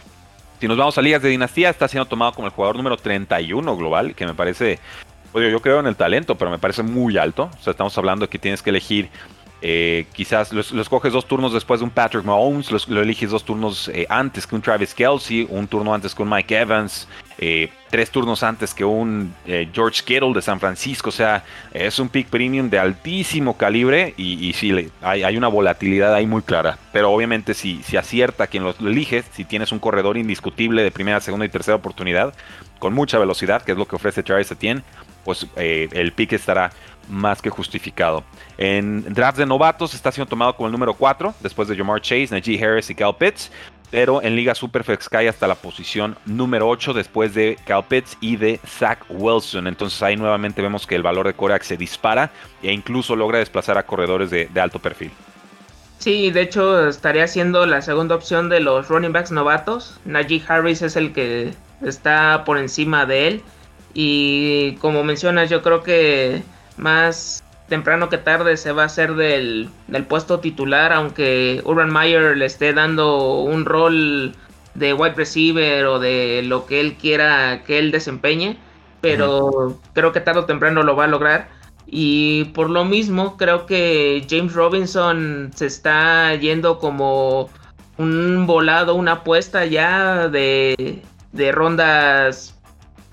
Si 0.59 0.67
nos 0.67 0.77
vamos 0.77 0.97
a 0.97 1.01
ligas 1.01 1.21
de 1.21 1.29
dinastía, 1.29 1.69
está 1.69 1.87
siendo 1.87 2.05
tomado 2.05 2.33
como 2.33 2.47
el 2.47 2.53
jugador 2.53 2.75
número 2.75 2.97
31 2.97 3.77
global, 3.77 4.13
que 4.13 4.25
me 4.25 4.33
parece 4.33 4.79
pues 5.31 5.51
yo 5.51 5.61
creo 5.61 5.79
en 5.79 5.87
el 5.87 5.95
talento, 5.95 6.35
pero 6.35 6.49
me 6.49 6.57
parece 6.57 6.83
muy 6.83 7.17
alto. 7.17 7.49
O 7.59 7.63
sea, 7.63 7.71
estamos 7.71 7.95
hablando 7.97 8.25
de 8.25 8.29
que 8.29 8.39
tienes 8.39 8.61
que 8.61 8.71
elegir 8.71 9.09
eh, 9.59 10.05
quizás 10.13 10.53
los, 10.53 10.87
coges 10.87 11.13
dos 11.13 11.25
turnos 11.25 11.51
después 11.51 11.79
de 11.79 11.85
un 11.85 11.89
Patrick 11.89 12.23
Mahomes, 12.23 12.71
los, 12.71 12.87
lo 12.87 13.01
eliges 13.01 13.31
dos 13.31 13.43
turnos 13.43 13.89
eh, 13.89 14.05
antes 14.07 14.45
que 14.45 14.55
un 14.55 14.61
Travis 14.61 14.93
Kelsey, 14.93 15.47
un 15.49 15.67
turno 15.67 15.95
antes 15.95 16.13
que 16.13 16.21
un 16.21 16.29
Mike 16.29 16.59
Evans, 16.59 17.07
eh, 17.39 17.71
tres 17.89 18.11
turnos 18.11 18.43
antes 18.43 18.71
que 18.73 18.85
un 18.85 19.33
George 19.73 20.03
Kittle 20.05 20.33
de 20.33 20.43
San 20.43 20.59
Francisco. 20.59 21.09
O 21.09 21.11
sea, 21.11 21.43
es 21.73 21.97
un 21.97 22.07
pick 22.09 22.27
premium 22.27 22.69
de 22.69 22.77
altísimo 22.77 23.57
calibre 23.57 24.13
y, 24.15 24.47
y 24.47 24.53
sí, 24.53 24.91
hay, 25.01 25.23
hay, 25.23 25.37
una 25.37 25.47
volatilidad 25.47 26.13
ahí 26.13 26.27
muy 26.27 26.43
clara. 26.43 26.77
Pero 26.91 27.11
obviamente, 27.11 27.55
si, 27.55 27.81
si 27.81 27.97
acierta 27.97 28.45
quien 28.45 28.63
lo, 28.63 28.75
elige, 28.79 29.23
si 29.31 29.43
tienes 29.43 29.71
un 29.71 29.79
corredor 29.79 30.17
indiscutible 30.17 30.83
de 30.83 30.91
primera, 30.91 31.19
segunda 31.19 31.47
y 31.47 31.49
tercera 31.49 31.75
oportunidad, 31.75 32.33
con 32.77 32.93
mucha 32.93 33.17
velocidad, 33.17 33.63
que 33.63 33.71
es 33.71 33.77
lo 33.77 33.87
que 33.87 33.95
ofrece 33.95 34.21
Travis 34.21 34.51
Etienne, 34.51 34.83
pues 35.25 35.47
el 35.57 36.13
pick 36.13 36.33
estará 36.33 36.71
más 37.09 37.41
que 37.41 37.49
justificado. 37.49 38.23
En 38.57 39.13
draft 39.13 39.37
de 39.37 39.45
novatos 39.45 39.93
está 39.93 40.11
siendo 40.11 40.29
tomado 40.29 40.55
como 40.55 40.67
el 40.67 40.71
número 40.71 40.93
4, 40.93 41.33
después 41.41 41.67
de 41.67 41.75
Jamar 41.75 42.01
Chase, 42.01 42.29
Najee 42.31 42.63
Harris 42.63 42.89
y 42.89 42.95
Cal 42.95 43.15
Pitts. 43.15 43.51
Pero 43.89 44.21
en 44.21 44.35
Liga 44.35 44.53
Superflex 44.53 45.07
cae 45.07 45.29
hasta 45.29 45.47
la 45.47 45.55
posición 45.55 46.17
número 46.25 46.67
8 46.67 46.93
después 46.93 47.33
de 47.33 47.57
Cal 47.65 47.85
Pitts 47.85 48.17
y 48.19 48.35
de 48.35 48.59
Zach 48.67 48.99
Wilson. 49.07 49.65
Entonces 49.65 50.03
ahí 50.03 50.17
nuevamente 50.17 50.61
vemos 50.61 50.85
que 50.85 50.95
el 50.95 51.03
valor 51.03 51.25
de 51.25 51.33
Korak 51.33 51.63
se 51.63 51.77
dispara 51.77 52.29
e 52.61 52.73
incluso 52.73 53.15
logra 53.15 53.39
desplazar 53.39 53.77
a 53.77 53.85
corredores 53.85 54.29
de, 54.29 54.47
de 54.47 54.59
alto 54.59 54.79
perfil. 54.79 55.11
Sí, 55.99 56.31
de 56.31 56.41
hecho 56.41 56.87
estaría 56.89 57.27
siendo 57.27 57.65
la 57.65 57.81
segunda 57.81 58.15
opción 58.15 58.49
de 58.49 58.59
los 58.59 58.89
running 58.89 59.13
backs 59.13 59.31
novatos. 59.31 59.99
Najee 60.03 60.43
Harris 60.47 60.81
es 60.81 60.97
el 60.97 61.13
que 61.13 61.53
está 61.81 62.43
por 62.45 62.57
encima 62.57 63.05
de 63.05 63.27
él. 63.27 63.43
Y 63.93 64.73
como 64.75 65.03
mencionas, 65.03 65.49
yo 65.49 65.63
creo 65.63 65.81
que 65.81 66.43
más 66.77 67.43
temprano 67.67 68.09
que 68.09 68.17
tarde 68.17 68.57
se 68.57 68.71
va 68.71 68.83
a 68.83 68.85
hacer 68.85 69.15
del, 69.15 69.69
puesto 70.07 70.39
titular, 70.39 70.93
aunque 70.93 71.61
Urban 71.65 71.91
Meyer 71.91 72.37
le 72.37 72.45
esté 72.45 72.73
dando 72.73 73.39
un 73.41 73.65
rol 73.65 74.35
de 74.73 74.93
wide 74.93 75.15
receiver 75.15 75.85
o 75.85 75.99
de 75.99 76.43
lo 76.45 76.65
que 76.65 76.79
él 76.79 76.95
quiera 76.95 77.63
que 77.65 77.79
él 77.79 77.91
desempeñe, 77.91 78.57
pero 79.01 79.79
creo 79.93 80.11
que 80.11 80.21
tarde 80.21 80.41
o 80.41 80.45
temprano 80.45 80.83
lo 80.83 80.95
va 80.95 81.05
a 81.05 81.07
lograr. 81.07 81.49
Y 81.89 82.45
por 82.53 82.69
lo 82.69 82.83
mismo 82.83 83.37
creo 83.37 83.65
que 83.65 84.25
James 84.29 84.53
Robinson 84.53 85.51
se 85.55 85.67
está 85.67 86.35
yendo 86.35 86.79
como 86.79 87.49
un 87.97 88.45
volado, 88.45 88.95
una 88.95 89.13
apuesta 89.13 89.65
ya 89.65 90.27
de, 90.27 91.01
de 91.31 91.51
rondas 91.51 92.55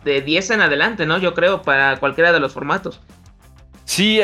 de 0.05 0.21
10 0.21 0.51
en 0.51 0.61
adelante, 0.61 1.07
¿no? 1.07 1.19
Yo 1.19 1.35
creo, 1.35 1.63
para 1.63 1.99
cualquiera 1.99 2.33
de 2.33 2.41
los 2.41 2.53
formatos. 2.53 3.01
Sí, 3.85 4.19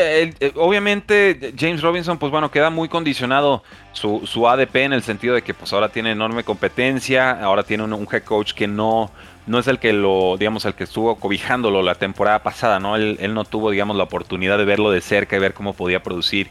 obviamente 0.54 1.52
James 1.58 1.82
Robinson, 1.82 2.18
pues 2.18 2.32
bueno, 2.32 2.50
queda 2.50 2.70
muy 2.70 2.88
condicionado 2.88 3.62
su, 3.92 4.22
su, 4.24 4.48
ADP 4.48 4.76
en 4.76 4.92
el 4.94 5.02
sentido 5.02 5.34
de 5.34 5.42
que 5.42 5.52
pues 5.52 5.72
ahora 5.74 5.90
tiene 5.90 6.12
enorme 6.12 6.44
competencia, 6.44 7.30
ahora 7.42 7.62
tiene 7.62 7.84
un, 7.84 8.08
head 8.10 8.22
coach 8.22 8.54
que 8.54 8.66
no, 8.66 9.10
no 9.46 9.58
es 9.58 9.68
el 9.68 9.78
que 9.78 9.92
lo, 9.92 10.36
digamos, 10.38 10.64
el 10.64 10.74
que 10.74 10.84
estuvo 10.84 11.14
cobijándolo 11.16 11.82
la 11.82 11.94
temporada 11.94 12.42
pasada, 12.42 12.80
¿no? 12.80 12.96
Él, 12.96 13.18
él 13.20 13.34
no 13.34 13.44
tuvo, 13.44 13.70
digamos, 13.70 13.96
la 13.96 14.04
oportunidad 14.04 14.56
de 14.56 14.64
verlo 14.64 14.90
de 14.90 15.02
cerca 15.02 15.36
y 15.36 15.40
ver 15.40 15.52
cómo 15.52 15.74
podía 15.74 16.02
producir 16.02 16.50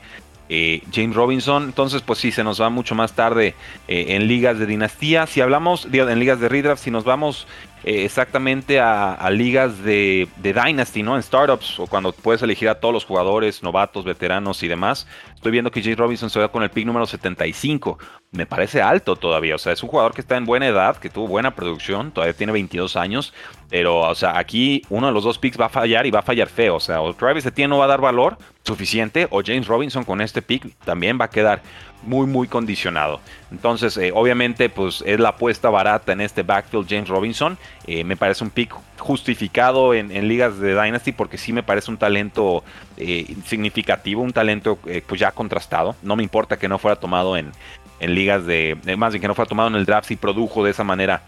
eh, 0.52 0.82
James 0.92 1.16
Robinson. 1.16 1.64
Entonces, 1.64 2.02
pues 2.02 2.18
sí, 2.18 2.32
se 2.32 2.44
nos 2.44 2.60
va 2.60 2.70
mucho 2.72 2.96
más 2.96 3.14
tarde 3.14 3.54
eh, 3.88 4.06
en 4.10 4.28
ligas 4.28 4.58
de 4.58 4.66
dinastía. 4.66 5.28
Si 5.28 5.42
hablamos 5.42 5.88
en 5.92 6.20
ligas 6.20 6.40
de 6.40 6.50
redraft, 6.50 6.84
si 6.84 6.90
nos 6.90 7.04
vamos 7.04 7.48
eh, 7.84 8.04
exactamente 8.04 8.80
a, 8.80 9.30
ligas 9.32 9.84
de, 9.84 10.28
Dynasty, 10.42 11.04
¿no? 11.04 11.16
En 11.16 11.24
startups 11.24 11.80
o 11.80 11.88
cuando 11.88 12.12
puedes 12.12 12.42
elegir 12.42 12.70
a 12.70 12.80
todos 12.80 12.94
los 12.94 13.06
jugadores, 13.06 13.64
novatos, 13.64 14.04
veteranos 14.06 14.62
y 14.64 14.68
demás. 14.68 15.08
Estoy 15.36 15.52
viendo 15.52 15.72
que 15.72 15.82
James 15.82 15.98
Robinson 15.98 16.30
se 16.30 16.40
va 16.40 16.52
con 16.52 16.64
el 16.64 16.70
pick 16.70 16.86
número 16.86 17.06
75. 17.06 17.98
Me 18.32 18.46
parece 18.46 18.82
alto 18.82 19.16
todavía. 19.16 19.56
O 19.56 19.58
sea, 19.58 19.74
es 19.74 19.82
un 19.82 19.90
jugador 19.90 20.14
que 20.14 20.22
está 20.22 20.36
en 20.36 20.46
buena 20.46 20.68
edad, 20.68 20.98
que 20.98 21.10
tuvo 21.10 21.28
buena 21.28 21.56
producción, 21.56 22.12
todavía 22.12 22.34
tiene 22.34 22.52
22 22.52 22.96
años. 22.96 23.34
Pero, 23.70 24.00
o 24.00 24.16
sea, 24.16 24.38
aquí 24.38 24.82
uno 24.90 25.08
de 25.08 25.14
los 25.14 25.24
dos 25.24 25.38
picks 25.38 25.60
va 25.60 25.66
a 25.66 25.70
fallar 25.70 26.06
y 26.06 26.12
va 26.12 26.20
a 26.20 26.24
fallar 26.24 26.48
feo. 26.48 26.76
O 26.76 26.80
sea, 26.80 27.02
o 27.02 27.14
Travis 27.14 27.46
Etienne 27.46 27.70
no 27.70 27.78
va 27.78 27.86
a 27.86 27.90
dar 27.90 28.02
valor 28.02 28.38
suficiente, 28.64 29.28
o 29.32 29.42
James 29.44 29.68
Robinson 29.68 30.04
con 30.04 30.22
este 30.22 30.42
pick 30.42 30.76
también 30.86 31.20
va 31.20 31.26
a 31.26 31.30
quedar 31.30 31.62
muy, 32.04 32.28
muy 32.28 32.48
condicionado. 32.48 33.20
Entonces, 33.52 33.98
eh, 33.98 34.12
obviamente, 34.14 34.70
pues 34.70 35.04
es 35.06 35.20
la 35.20 35.30
apuesta 35.30 35.70
barata 35.70 36.14
en 36.14 36.22
este 36.22 36.44
backfield 36.44 36.88
James 36.90 37.10
Robinson. 37.10 37.58
Eh, 37.86 38.04
me 38.04 38.16
parece 38.16 38.44
un 38.44 38.50
pick 38.50 38.74
justificado 38.98 39.94
en, 39.94 40.10
ligas 40.28 40.60
de 40.60 40.82
Dynasty 40.82 41.12
porque 41.12 41.38
sí 41.38 41.54
me 41.54 41.64
parece 41.64 41.92
un 41.92 41.98
talento 41.98 42.64
eh, 42.98 43.36
significativo, 43.46 44.22
un 44.22 44.34
talento 44.34 44.78
pues 45.08 45.20
ya 45.20 45.32
contrastado. 45.32 45.96
No 46.02 46.16
me 46.16 46.24
importa 46.24 46.58
que 46.58 46.68
no 46.68 46.78
fuera 46.78 46.96
tomado 46.96 47.38
en, 47.38 47.52
en 48.00 48.16
ligas 48.16 48.46
de, 48.46 48.78
más 48.98 49.14
bien 49.14 49.22
que 49.22 49.28
no 49.28 49.36
fuera 49.36 49.50
tomado 49.50 49.70
en 49.70 49.76
el 49.76 49.86
draft 49.86 50.12
y 50.12 50.16
produjo 50.16 50.64
de 50.64 50.72
esa 50.72 50.84
manera 50.84 51.22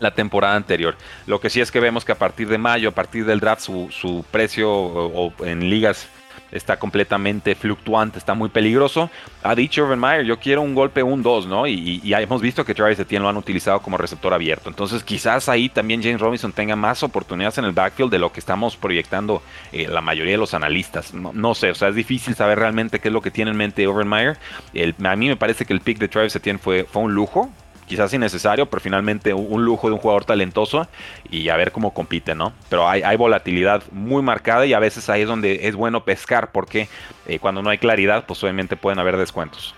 la 0.00 0.10
temporada 0.12 0.56
anterior. 0.56 0.96
Lo 1.26 1.40
que 1.40 1.50
sí 1.50 1.60
es 1.60 1.70
que 1.70 1.80
vemos 1.80 2.04
que 2.04 2.12
a 2.12 2.18
partir 2.18 2.48
de 2.48 2.58
mayo, 2.58 2.88
a 2.88 2.92
partir 2.92 3.24
del 3.24 3.40
draft, 3.40 3.62
su, 3.62 3.88
su 3.90 4.24
precio 4.30 4.70
o 4.70 5.32
en 5.44 5.70
ligas 5.70 6.08
está 6.52 6.78
completamente 6.78 7.54
fluctuante, 7.54 8.18
está 8.18 8.34
muy 8.34 8.48
peligroso. 8.48 9.10
Ha 9.42 9.54
dicho 9.54 9.84
Urban 9.84 10.24
yo 10.24 10.38
quiero 10.38 10.62
un 10.62 10.74
golpe 10.74 11.02
un 11.02 11.22
2, 11.22 11.46
¿no? 11.46 11.66
Y, 11.66 12.00
hemos 12.04 12.42
visto 12.42 12.64
que 12.64 12.74
Travis 12.74 12.98
Etienne 12.98 13.22
lo 13.22 13.28
han 13.28 13.36
utilizado 13.36 13.80
como 13.80 13.96
receptor 13.96 14.34
abierto. 14.34 14.68
Entonces 14.68 15.02
quizás 15.02 15.48
ahí 15.48 15.68
también 15.68 16.02
James 16.02 16.20
Robinson 16.20 16.52
tenga 16.52 16.76
más 16.76 17.02
oportunidades 17.02 17.58
en 17.58 17.64
el 17.64 17.72
backfield 17.72 18.10
de 18.10 18.18
lo 18.18 18.32
que 18.32 18.40
estamos 18.40 18.76
proyectando 18.76 19.42
eh, 19.72 19.86
la 19.88 20.00
mayoría 20.00 20.32
de 20.32 20.38
los 20.38 20.54
analistas. 20.54 21.14
No, 21.14 21.54
sé, 21.54 21.70
o 21.70 21.74
sea, 21.74 21.88
es 21.88 21.94
difícil 21.94 22.34
saber 22.34 22.58
realmente 22.58 22.98
qué 22.98 23.08
es 23.08 23.14
lo 23.14 23.22
que 23.22 23.30
tiene 23.30 23.50
en 23.50 23.56
mente 23.56 23.86
Urban 23.86 24.10
a 24.10 25.16
mí 25.16 25.28
me 25.28 25.36
parece 25.36 25.64
que 25.64 25.72
el 25.72 25.80
pick 25.80 25.98
de 25.98 26.08
Travis 26.08 26.34
Etienne 26.34 26.58
fue, 26.58 26.84
fue 26.84 27.02
un 27.02 27.14
lujo 27.14 27.50
quizás 27.90 28.14
innecesario, 28.14 28.66
pero 28.66 28.80
finalmente 28.80 29.34
un, 29.34 29.64
lujo 29.64 29.88
de 29.88 29.94
un 29.94 29.98
jugador 29.98 30.24
talentoso 30.24 30.86
y 31.28 31.48
a 31.48 31.56
ver 31.56 31.72
cómo 31.72 31.92
compite, 31.92 32.36
¿no? 32.36 32.52
Pero 32.68 32.88
hay, 32.88 33.16
volatilidad 33.16 33.82
muy 33.90 34.22
marcada 34.22 34.64
y 34.64 34.74
a 34.74 34.78
veces 34.78 35.10
ahí 35.10 35.22
es 35.22 35.26
donde 35.26 35.66
es 35.66 35.74
bueno 35.74 36.04
pescar 36.04 36.52
porque 36.52 36.88
eh, 37.26 37.40
cuando 37.40 37.62
no 37.62 37.70
hay 37.70 37.78
claridad, 37.78 38.26
pues 38.28 38.44
obviamente 38.44 38.76
pueden 38.76 39.00
haber 39.00 39.16
descuentos. 39.16 39.74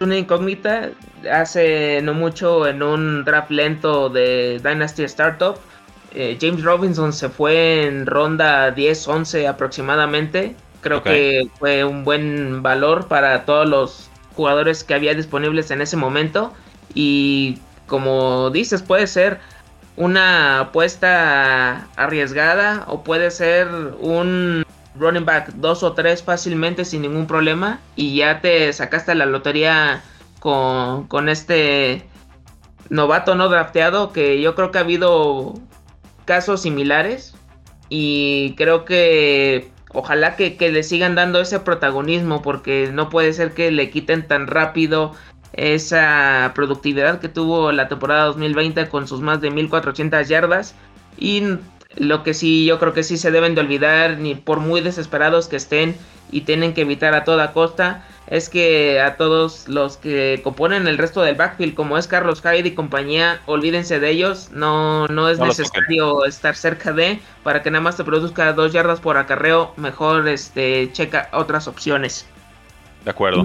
Una 0.00 0.16
incógnita, 0.16 0.90
hace 1.30 2.00
no 2.02 2.12
mucho 2.12 2.66
en 2.66 2.82
un 2.82 3.24
draft 3.24 3.52
lento 3.52 4.08
de 4.08 4.60
Dynasty 4.60 5.04
Startup, 5.04 5.56
eh, 6.14 6.36
James 6.40 6.64
Robinson 6.64 7.12
se 7.12 7.28
fue 7.28 7.86
en 7.86 8.04
ronda 8.04 8.74
10-11 8.74 9.46
aproximadamente. 9.48 10.56
Creo 10.80 11.04
que 11.04 11.48
fue 11.60 11.84
un 11.84 12.02
buen 12.02 12.64
valor 12.64 13.06
para 13.06 13.44
todos 13.44 13.68
los 13.68 14.10
jugadores 14.34 14.82
que 14.82 14.94
había 14.94 15.14
disponibles 15.14 15.70
en 15.70 15.82
ese 15.82 15.96
momento. 15.96 16.52
Y 16.94 17.58
como 17.86 18.50
dices, 18.50 18.82
puede 18.82 19.06
ser 19.06 19.40
una 19.96 20.60
apuesta 20.60 21.88
arriesgada 21.96 22.84
o 22.86 23.02
puede 23.02 23.30
ser 23.30 23.68
un 24.00 24.64
running 24.94 25.24
back 25.24 25.48
2 25.54 25.82
o 25.82 25.92
3 25.92 26.22
fácilmente 26.22 26.84
sin 26.84 27.02
ningún 27.02 27.26
problema 27.26 27.80
y 27.96 28.16
ya 28.16 28.40
te 28.40 28.72
sacaste 28.72 29.14
la 29.14 29.26
lotería 29.26 30.02
con, 30.40 31.06
con 31.08 31.28
este 31.28 32.06
novato 32.90 33.34
no 33.34 33.48
drafteado 33.48 34.12
que 34.12 34.40
yo 34.40 34.54
creo 34.54 34.70
que 34.70 34.78
ha 34.78 34.82
habido 34.82 35.54
casos 36.24 36.62
similares 36.62 37.34
y 37.88 38.54
creo 38.56 38.84
que 38.84 39.70
ojalá 39.92 40.36
que, 40.36 40.56
que, 40.56 40.70
le 40.70 40.82
sigan 40.82 41.14
dando 41.14 41.40
ese 41.40 41.60
protagonismo 41.60 42.42
porque 42.42 42.90
no 42.92 43.08
puede 43.08 43.32
ser 43.32 43.52
que 43.52 43.70
le 43.70 43.90
quiten 43.90 44.26
tan 44.26 44.46
rápido 44.46 45.14
esa 45.58 46.52
productividad 46.54 47.18
que 47.20 47.28
tuvo 47.28 47.72
la 47.72 47.88
temporada 47.88 48.24
2020 48.26 48.88
con 48.88 49.08
sus 49.08 49.20
más 49.20 49.40
de 49.40 49.50
1400 49.50 50.28
yardas. 50.28 50.74
Y 51.18 51.42
lo 51.96 52.22
que 52.22 52.32
sí 52.32 52.64
yo 52.64 52.78
creo 52.78 52.92
que 52.92 53.02
sí 53.02 53.16
se 53.16 53.30
deben 53.30 53.54
de 53.54 53.62
olvidar 53.62 54.18
ni 54.18 54.34
por 54.34 54.60
muy 54.60 54.80
desesperados 54.80 55.48
que 55.48 55.56
estén 55.56 55.96
y 56.30 56.42
tienen 56.42 56.74
que 56.74 56.82
evitar 56.82 57.14
a 57.14 57.24
toda 57.24 57.52
costa 57.52 58.04
es 58.28 58.50
que 58.50 59.00
a 59.00 59.16
todos 59.16 59.66
los 59.68 59.96
que 59.96 60.42
componen 60.44 60.86
el 60.86 60.98
resto 60.98 61.22
del 61.22 61.34
backfield 61.34 61.74
como 61.74 61.96
es 61.96 62.06
Carlos 62.06 62.42
Hyde 62.42 62.68
y 62.68 62.74
compañía 62.74 63.40
olvídense 63.46 63.98
de 63.98 64.10
ellos. 64.10 64.50
No 64.52 65.08
no 65.08 65.28
es 65.28 65.40
necesario 65.40 66.24
estar 66.24 66.54
cerca 66.54 66.92
de 66.92 67.20
para 67.42 67.62
que 67.62 67.70
nada 67.70 67.82
más 67.82 67.96
te 67.96 68.04
produzca 68.04 68.52
dos 68.52 68.72
yardas 68.72 69.00
por 69.00 69.16
acarreo 69.16 69.72
mejor 69.76 70.28
este 70.28 70.92
checa 70.92 71.30
otras 71.32 71.66
opciones. 71.66 72.26
De 73.04 73.10
acuerdo 73.10 73.44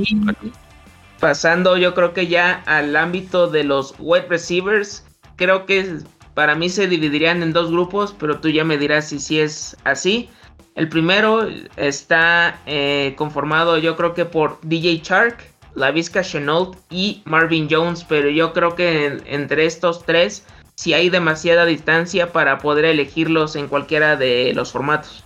pasando 1.24 1.78
yo 1.78 1.94
creo 1.94 2.14
que 2.14 2.28
ya 2.28 2.62
al 2.66 2.98
ámbito 2.98 3.48
de 3.48 3.64
los 3.64 3.96
wide 3.98 4.28
receivers, 4.28 5.06
creo 5.38 5.66
que 5.66 6.00
para 6.34 6.54
mí 6.54 6.68
se 6.68 6.86
dividirían 6.86 7.42
en 7.42 7.54
dos 7.54 7.72
grupos, 7.72 8.14
pero 8.20 8.42
tú 8.42 8.50
ya 8.50 8.66
me 8.66 8.78
dirás 8.78 9.08
si 9.08 9.40
es 9.40 9.78
así. 9.86 10.30
El 10.76 10.90
primero 10.90 11.48
está 11.78 12.60
eh, 12.66 13.14
conformado 13.18 13.78
yo 13.78 13.96
creo 13.96 14.14
que 14.14 14.26
por 14.26 14.60
DJ 14.64 15.00
Shark, 15.02 15.38
Lavisca 15.76 16.24
Chenault 16.24 16.78
y 16.90 17.22
Marvin 17.24 17.70
Jones, 17.72 18.04
pero 18.04 18.30
yo 18.30 18.52
creo 18.52 18.76
que 18.76 19.22
entre 19.26 19.66
estos 19.66 20.06
tres 20.06 20.46
si 20.76 20.94
hay 20.94 21.10
demasiada 21.10 21.66
distancia 21.66 22.34
para 22.34 22.58
poder 22.58 22.84
elegirlos 22.84 23.56
en 23.56 23.70
cualquiera 23.70 24.18
de 24.18 24.52
los 24.54 24.74
formatos. 24.74 25.24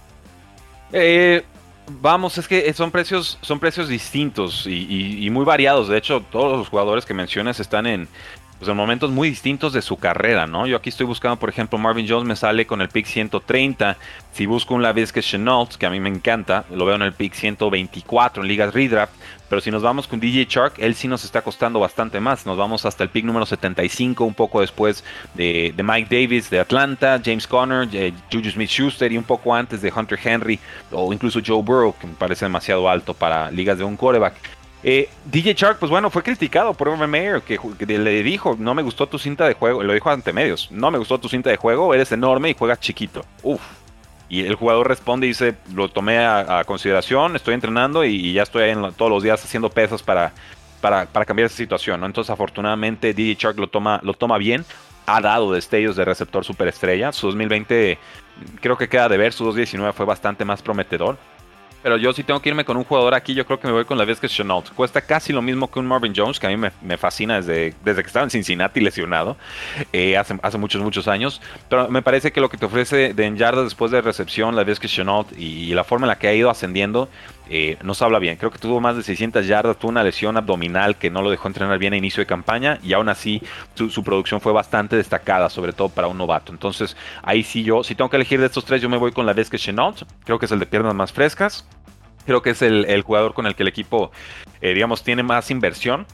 Eh, 0.94 1.44
Vamos, 1.90 2.38
es 2.38 2.48
que 2.48 2.74
son 2.74 2.92
precios, 2.92 3.38
son 3.42 3.60
precios 3.60 3.88
distintos 3.88 4.68
y, 4.68 5.30
muy 5.32 5.46
variados. 5.46 5.88
De 5.88 5.98
hecho, 5.98 6.22
todos 6.22 6.58
los 6.58 6.68
jugadores 6.68 7.06
que 7.06 7.14
mencionas 7.14 7.60
están 7.60 7.88
en, 7.88 8.08
pues, 8.60 8.70
en 8.70 8.76
momentos 8.76 9.12
muy 9.12 9.30
distintos 9.30 9.74
de 9.74 9.82
su 9.82 9.98
carrera, 9.98 10.48
¿no? 10.48 10.66
Yo 10.66 10.78
aquí 10.78 10.90
estoy 10.90 11.06
buscando, 11.06 11.38
por 11.38 11.50
ejemplo, 11.50 11.78
Marvin 11.78 12.08
Jones 12.08 12.28
me 12.28 12.36
sale 12.36 12.66
con 12.66 12.82
el 12.82 12.90
pick 12.90 13.06
130. 13.06 13.98
Si 14.32 14.46
busco 14.46 14.74
un 14.74 14.84
que 14.84 15.22
Chenault, 15.22 15.76
que 15.76 15.86
a 15.86 15.90
mí 15.90 16.00
me 16.00 16.10
encanta, 16.10 16.66
lo 16.72 16.86
veo 16.86 16.96
en 16.96 17.02
el 17.04 17.14
pick 17.14 17.34
124 17.34 18.42
en 18.42 18.48
ligas 18.48 18.74
redraft. 18.74 19.14
Pero 19.50 19.62
si 19.62 19.72
nos 19.72 19.82
vamos 19.82 20.08
con 20.08 20.20
DJ 20.20 20.46
Shark, 20.50 20.74
él 20.78 20.94
sí 20.94 21.08
nos 21.08 21.24
está 21.24 21.42
costando 21.42 21.80
bastante 21.80 22.20
más. 22.20 22.46
Nos 22.46 22.58
vamos 22.58 22.86
hasta 22.86 23.04
el 23.04 23.10
pick 23.10 23.24
número 23.24 23.46
75, 23.46 24.26
un 24.26 24.34
poco 24.34 24.62
después 24.62 25.04
de, 25.36 25.74
Mike 25.78 26.14
Davis 26.14 26.50
de 26.50 26.60
Atlanta, 26.60 27.22
James 27.24 27.48
Conner, 27.48 27.88
eh, 27.94 28.14
Juju 28.32 28.52
Smith 28.52 28.70
Schuster 28.70 29.12
y 29.12 29.18
un 29.18 29.24
poco 29.24 29.54
antes 29.56 29.82
de 29.82 29.94
Hunter 29.96 30.20
Henry 30.22 30.60
o 30.92 31.14
incluso 31.14 31.40
Joe 31.46 31.62
Burrow, 31.64 31.96
que 31.98 32.08
me 32.08 32.14
parece 32.14 32.46
demasiado 32.46 32.90
alto 32.90 33.14
para 33.14 33.50
ligas 33.52 33.78
de 33.78 33.84
un 33.84 33.96
quarterback. 33.96 34.57
Eh, 34.84 35.10
DJ 35.26 35.54
Shark, 35.54 35.80
pues 35.80 35.90
bueno, 35.90 36.10
fue 36.10 36.24
criticado 36.24 36.74
por 36.74 36.88
Urban 36.88 37.10
Meyer, 37.10 37.42
que, 37.42 37.58
le 37.86 38.24
dijo, 38.24 38.56
no 38.60 38.76
me 38.76 38.84
gustó 38.84 39.08
tu 39.08 39.18
cinta 39.18 39.48
de 39.48 39.54
juego, 39.54 39.82
lo 39.84 39.94
dijo 39.94 40.10
ante 40.10 40.34
medios, 40.34 40.72
no 40.72 40.92
me 40.92 40.98
gustó 40.98 41.20
tu 41.20 41.28
cinta 41.28 41.50
de 41.50 41.58
juego, 41.58 41.94
eres 41.94 42.12
enorme 42.12 42.52
y 42.52 42.54
juegas 42.54 42.80
chiquito. 42.80 43.26
Uf, 43.42 43.62
y 44.30 44.46
el 44.46 44.56
jugador 44.56 44.88
responde 44.88 45.26
y 45.26 45.30
dice, 45.30 45.56
lo 45.74 45.90
tomé 45.90 46.20
a, 46.20 46.64
consideración, 46.66 47.36
estoy 47.36 47.56
entrenando 47.56 48.06
y, 48.06 48.34
ya 48.34 48.44
estoy 48.44 48.72
todos 48.96 49.12
los 49.12 49.24
días 49.24 49.44
haciendo 49.44 49.70
pesas 49.70 50.04
para, 50.04 50.34
para, 50.82 51.26
cambiar 51.26 51.48
esa 51.48 51.56
situación. 51.56 52.04
Entonces 52.04 52.30
afortunadamente 52.30 53.14
DJ 53.14 53.36
Shark 53.36 53.58
lo 53.58 53.68
toma, 53.68 54.00
lo 54.04 54.14
toma 54.14 54.38
bien. 54.38 54.66
Ha 55.06 55.22
dado 55.22 55.54
destellos 55.54 55.96
de 55.96 56.04
receptor 56.04 56.44
superestrella. 56.44 57.14
Su 57.14 57.28
2020 57.28 57.98
creo 58.60 58.78
que 58.78 58.90
queda 58.90 59.08
de 59.08 59.18
ver. 59.18 59.32
Su 59.32 59.46
2019 59.46 59.94
fue 59.94 60.06
bastante 60.06 60.44
más 60.44 60.62
prometedor. 60.62 61.18
Pero 61.88 61.96
yo 61.96 62.12
sí 62.12 62.22
tengo 62.22 62.42
que 62.42 62.50
irme 62.50 62.66
con 62.66 62.76
un 62.76 62.84
jugador 62.84 63.16
aquí. 63.16 63.34
Yo 63.34 63.46
creo 63.46 63.62
que 63.62 63.66
me 63.66 63.72
voy 63.72 63.86
con 63.86 63.98
la 63.98 64.04
Vesca 64.04 64.28
Chenault. 64.28 64.74
Cuesta 64.74 65.00
casi 65.00 65.32
lo 65.32 65.42
mismo 65.42 65.72
que 65.72 65.80
un 65.80 65.86
Marvin 65.86 66.12
Jones, 66.14 66.38
que 66.38 66.46
a 66.46 66.50
mí 66.50 66.58
me, 66.58 66.98
fascina 66.98 67.36
desde, 67.38 67.76
desde 67.82 68.02
que 68.02 68.08
estaba 68.08 68.26
en 68.26 68.30
Cincinnati 68.30 68.82
lesionado, 68.82 69.38
eh, 69.94 70.18
hace, 70.18 70.38
hace 70.44 70.58
muchos, 70.58 70.82
muchos 70.82 71.08
años. 71.08 71.42
Pero 71.70 71.88
me 71.88 72.02
parece 72.02 72.34
que 72.34 72.42
lo 72.42 72.50
que 72.50 72.58
te 72.58 72.66
ofrece 72.66 73.14
de 73.14 73.26
en 73.26 73.38
yardas 73.38 73.64
después 73.64 73.90
de 73.90 74.02
recepción, 74.02 74.54
la 74.54 74.66
Vesca 74.66 74.86
Chenault 74.86 75.32
y, 75.38 75.74
la 75.74 75.86
forma 75.86 76.08
en 76.08 76.10
la 76.10 76.18
que 76.18 76.28
ha 76.28 76.34
ido 76.34 76.50
ascendiendo, 76.50 77.08
eh, 77.50 77.78
nos 77.82 78.02
habla 78.02 78.20
bien. 78.20 78.36
Creo 78.36 78.52
que 78.52 78.58
tuvo 78.58 78.82
más 78.82 78.98
de 78.98 79.04
600 79.04 79.48
yardas, 79.48 79.78
tuvo 79.78 79.92
una 79.92 80.04
lesión 80.04 80.36
abdominal 80.36 80.98
que 80.98 81.10
no 81.10 81.22
lo 81.22 81.32
dejó 81.32 81.48
entrenar 81.48 81.80
bien 81.80 81.94
a 81.94 81.96
inicio 81.96 82.20
de 82.20 82.26
campaña 82.26 82.80
y 82.84 82.92
aún 82.92 83.08
así 83.08 83.42
su, 83.76 84.04
producción 84.04 84.42
fue 84.42 84.52
bastante 84.52 84.98
destacada, 84.98 85.50
sobre 85.50 85.72
todo 85.72 85.88
para 85.88 86.08
un 86.08 86.18
novato. 86.18 86.52
Entonces 86.52 86.98
ahí 87.24 87.44
sí 87.44 87.64
yo, 87.64 87.82
si 87.86 87.96
tengo 87.96 88.10
que 88.10 88.18
elegir 88.18 88.42
de 88.42 88.48
estos 88.48 88.66
tres, 88.66 88.82
yo 88.82 88.90
me 88.90 88.98
voy 88.98 89.14
con 89.14 89.26
la 89.26 89.32
Vesca 89.32 89.58
Chenault. 89.58 90.04
Creo 90.26 90.38
que 90.38 90.48
es 90.48 90.52
el 90.52 90.60
de 90.60 90.66
piernas 90.66 90.94
más 90.94 91.14
frescas. 91.14 91.66
Creo 92.28 92.42
que 92.42 92.50
es 92.50 92.62
el, 92.62 93.02
jugador 93.04 93.34
con 93.34 93.48
el 93.48 93.56
que 93.56 93.64
el 93.64 93.70
equipo, 93.70 94.12
eh, 94.60 94.74
digamos, 94.74 95.02
tiene 95.02 95.24
más 95.24 95.50
inversión. 95.50 96.06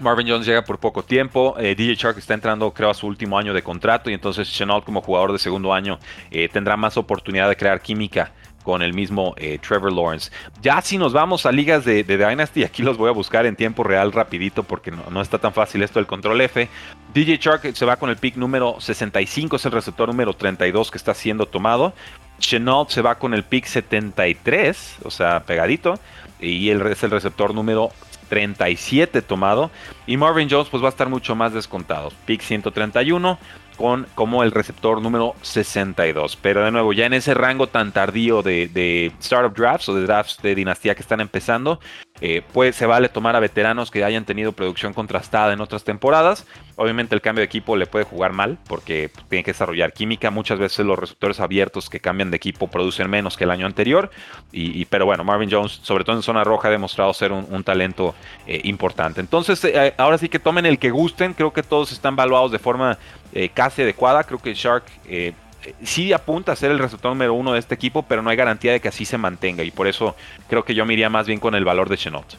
Marvin 0.00 0.28
Jones 0.28 0.48
llega 0.48 0.64
por 0.64 0.80
poco 0.80 1.04
tiempo. 1.04 1.54
Eh, 1.60 1.76
DJ 1.76 1.94
Shark 1.94 2.18
está 2.18 2.34
entrando, 2.34 2.74
creo, 2.74 2.90
a 2.90 2.94
su 2.94 3.06
último 3.06 3.38
año 3.38 3.54
de 3.54 3.62
contrato. 3.62 4.10
Y 4.10 4.14
entonces 4.14 4.50
Chenault, 4.50 4.84
como 4.84 5.00
jugador 5.00 5.30
de 5.30 5.38
segundo 5.38 5.72
año, 5.72 6.00
eh, 6.32 6.48
tendrá 6.48 6.76
más 6.76 6.96
oportunidad 6.96 7.48
de 7.48 7.56
crear 7.56 7.80
química 7.80 8.32
con 8.64 8.82
el 8.82 8.94
mismo 8.94 9.36
Trevor 9.60 9.92
Lawrence. 9.92 10.32
Ya 10.60 10.80
si 10.80 10.98
nos 10.98 11.12
vamos 11.12 11.46
a 11.46 11.52
ligas 11.52 11.84
de, 11.84 12.02
Dynasty, 12.02 12.64
aquí 12.64 12.82
los 12.82 12.96
voy 12.96 13.10
a 13.10 13.12
buscar 13.12 13.44
en 13.46 13.54
tiempo 13.54 13.84
real 13.84 14.10
rapidito 14.10 14.62
porque 14.64 14.90
no, 14.90 15.20
está 15.20 15.38
tan 15.38 15.52
fácil 15.52 15.82
esto 15.82 16.00
del 16.00 16.06
control 16.06 16.40
F. 16.40 16.68
DJ 17.12 17.36
Shark 17.36 17.76
se 17.76 17.84
va 17.84 17.96
con 17.96 18.08
el 18.08 18.16
pick 18.16 18.36
número 18.36 18.80
65, 18.80 19.56
es 19.56 19.66
el 19.66 19.72
receptor 19.72 20.08
número 20.08 20.32
32 20.32 20.90
que 20.90 20.96
está 20.96 21.12
siendo 21.12 21.44
tomado. 21.44 21.92
Chenault 22.38 22.90
se 22.90 23.02
va 23.02 23.16
con 23.16 23.34
el 23.34 23.44
pick 23.44 23.66
73, 23.66 24.96
o 25.04 25.10
sea, 25.10 25.40
pegadito. 25.44 25.98
Y 26.40 26.70
él 26.70 26.82
es 26.86 27.02
el 27.02 27.10
receptor 27.10 27.54
número 27.54 27.90
37 28.28 29.22
tomado. 29.22 29.70
Y 30.06 30.16
Marvin 30.16 30.48
Jones 30.50 30.68
pues 30.68 30.82
va 30.82 30.88
a 30.88 30.90
estar 30.90 31.08
mucho 31.08 31.34
más 31.34 31.52
descontado. 31.52 32.12
Pick 32.26 32.40
131 32.42 33.38
con 33.76 34.06
como 34.14 34.42
el 34.42 34.52
receptor 34.52 35.00
número 35.00 35.34
62. 35.42 36.36
Pero 36.36 36.64
de 36.64 36.70
nuevo, 36.70 36.92
ya 36.92 37.06
en 37.06 37.14
ese 37.14 37.34
rango 37.34 37.66
tan 37.68 37.92
tardío 37.92 38.42
de, 38.42 38.68
de 38.68 39.12
startup 39.20 39.56
drafts 39.56 39.88
o 39.88 39.94
de 39.94 40.02
drafts 40.02 40.40
de 40.42 40.54
dinastía 40.54 40.94
que 40.94 41.02
están 41.02 41.20
empezando, 41.20 41.80
eh, 42.20 42.42
pues 42.52 42.76
se 42.76 42.86
vale 42.86 43.08
tomar 43.08 43.34
a 43.34 43.40
veteranos 43.40 43.90
que 43.90 44.04
hayan 44.04 44.24
tenido 44.24 44.52
producción 44.52 44.92
contrastada 44.92 45.52
en 45.52 45.60
otras 45.60 45.82
temporadas. 45.82 46.46
Obviamente 46.76 47.14
el 47.14 47.20
cambio 47.20 47.40
de 47.40 47.46
equipo 47.46 47.76
le 47.76 47.86
puede 47.86 48.04
jugar 48.04 48.32
mal 48.32 48.56
porque 48.68 49.10
pues, 49.12 49.26
tiene 49.28 49.42
que 49.42 49.50
desarrollar 49.50 49.92
química. 49.92 50.30
Muchas 50.30 50.60
veces 50.60 50.86
los 50.86 50.96
receptores 50.96 51.40
abiertos 51.40 51.90
que 51.90 51.98
cambian 51.98 52.30
de 52.30 52.36
equipo 52.36 52.68
producen 52.68 53.10
menos 53.10 53.36
que 53.36 53.44
el 53.44 53.50
año 53.50 53.66
anterior. 53.66 54.10
Y, 54.52 54.84
pero 54.84 55.06
bueno, 55.06 55.24
Marvin 55.24 55.50
Jones, 55.50 55.80
sobre 55.82 56.04
todo 56.04 56.14
en 56.14 56.22
zona 56.22 56.44
roja, 56.44 56.68
ha 56.68 56.70
demostrado 56.70 57.12
ser 57.12 57.32
un, 57.32 57.64
talento 57.64 58.14
eh, 58.46 58.60
importante. 58.64 59.20
Entonces, 59.20 59.64
eh, 59.64 59.94
ahora 59.96 60.16
sí 60.16 60.28
que 60.28 60.38
tomen 60.38 60.66
el 60.66 60.78
que 60.78 60.90
gusten. 60.90 61.34
Creo 61.34 61.52
que 61.52 61.64
todos 61.64 61.90
están 61.90 62.14
valuados 62.14 62.52
de 62.52 62.58
forma 62.58 62.96
casi 63.52 63.82
adecuada. 63.82 64.22
Creo 64.22 64.38
que 64.38 64.54
Shark 64.54 64.84
sí 65.82 66.12
apunta 66.12 66.52
a 66.52 66.56
ser 66.56 66.70
el 66.70 66.78
receptor 66.78 67.10
número 67.12 67.34
uno 67.34 67.52
de 67.52 67.58
este 67.58 67.74
equipo, 67.74 68.02
pero 68.02 68.22
no 68.22 68.30
hay 68.30 68.36
garantía 68.36 68.72
de 68.72 68.80
que 68.80 68.88
así 68.88 69.04
se 69.04 69.18
mantenga. 69.18 69.62
Y 69.62 69.70
por 69.70 69.86
eso 69.86 70.16
creo 70.48 70.64
que 70.64 70.74
yo 70.74 70.84
me 70.86 70.94
iría 70.94 71.10
más 71.10 71.26
bien 71.26 71.40
con 71.40 71.54
el 71.54 71.64
valor 71.64 71.88
de 71.88 71.96
Chenot. 71.96 72.36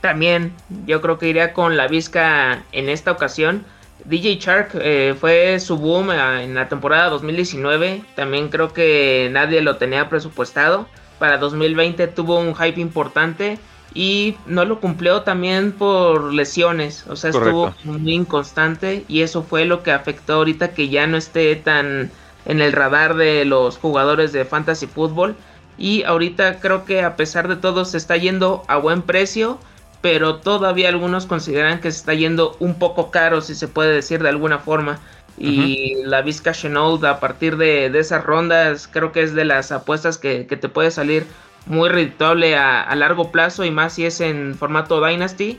También 0.00 0.52
yo 0.86 1.00
creo 1.00 1.18
que 1.18 1.28
iría 1.28 1.52
con 1.52 1.76
la 1.76 1.86
Vizca 1.86 2.64
en 2.72 2.88
esta 2.88 3.12
ocasión. 3.12 3.64
DJ 4.04 4.36
Shark 4.36 4.70
eh, 4.74 5.14
fue 5.18 5.60
su 5.60 5.78
boom 5.78 6.10
eh, 6.10 6.44
en 6.44 6.54
la 6.54 6.68
temporada 6.68 7.08
2019. 7.08 8.02
También 8.16 8.48
creo 8.48 8.72
que 8.72 9.28
nadie 9.30 9.60
lo 9.60 9.76
tenía 9.76 10.08
presupuestado. 10.08 10.88
Para 11.20 11.38
2020 11.38 12.08
tuvo 12.08 12.40
un 12.40 12.54
hype 12.56 12.80
importante 12.80 13.58
y 13.94 14.36
no 14.46 14.64
lo 14.64 14.80
cumplió 14.80 15.22
también 15.22 15.72
por 15.72 16.32
lesiones, 16.32 17.04
o 17.08 17.16
sea, 17.16 17.30
estuvo 17.30 17.74
muy 17.84 18.12
inconstante 18.12 19.04
y 19.08 19.20
eso 19.20 19.42
fue 19.42 19.64
lo 19.64 19.82
que 19.82 19.92
afectó 19.92 20.34
ahorita 20.34 20.72
que 20.72 20.88
ya 20.88 21.06
no 21.06 21.16
esté 21.16 21.56
tan 21.56 22.10
en 22.44 22.60
el 22.60 22.72
radar 22.72 23.14
de 23.16 23.44
los 23.44 23.78
jugadores 23.78 24.32
de 24.32 24.44
fantasy 24.44 24.86
fútbol. 24.86 25.36
Y 25.78 26.02
ahorita 26.04 26.60
creo 26.60 26.84
que 26.84 27.02
a 27.02 27.16
pesar 27.16 27.48
de 27.48 27.56
todo 27.56 27.84
se 27.84 27.96
está 27.96 28.16
yendo 28.16 28.62
a 28.68 28.76
buen 28.76 29.02
precio, 29.02 29.58
pero 30.00 30.36
todavía 30.36 30.88
algunos 30.88 31.26
consideran 31.26 31.80
que 31.80 31.90
se 31.90 31.98
está 31.98 32.14
yendo 32.14 32.56
un 32.60 32.78
poco 32.78 33.10
caro, 33.10 33.40
si 33.40 33.54
se 33.54 33.68
puede 33.68 33.94
decir 33.94 34.22
de 34.22 34.28
alguna 34.28 34.58
forma. 34.58 35.00
Y 35.38 35.94
la 36.04 36.20
Vizca 36.20 36.52
Chenault 36.52 37.02
a 37.04 37.18
partir 37.18 37.56
de, 37.56 37.86
esas 37.98 38.22
rondas 38.22 38.86
creo 38.86 39.12
que 39.12 39.22
es 39.22 39.34
de 39.34 39.44
las 39.44 39.72
apuestas 39.72 40.18
que, 40.18 40.46
que 40.46 40.56
te 40.56 40.68
puede 40.68 40.90
salir 40.90 41.26
muy 41.66 41.88
redituable 41.88 42.56
a, 42.56 42.94
largo 42.94 43.30
plazo 43.30 43.64
y 43.64 43.70
más 43.70 43.94
si 43.94 44.04
es 44.04 44.20
en 44.20 44.54
formato 44.54 45.04
Dynasty. 45.04 45.58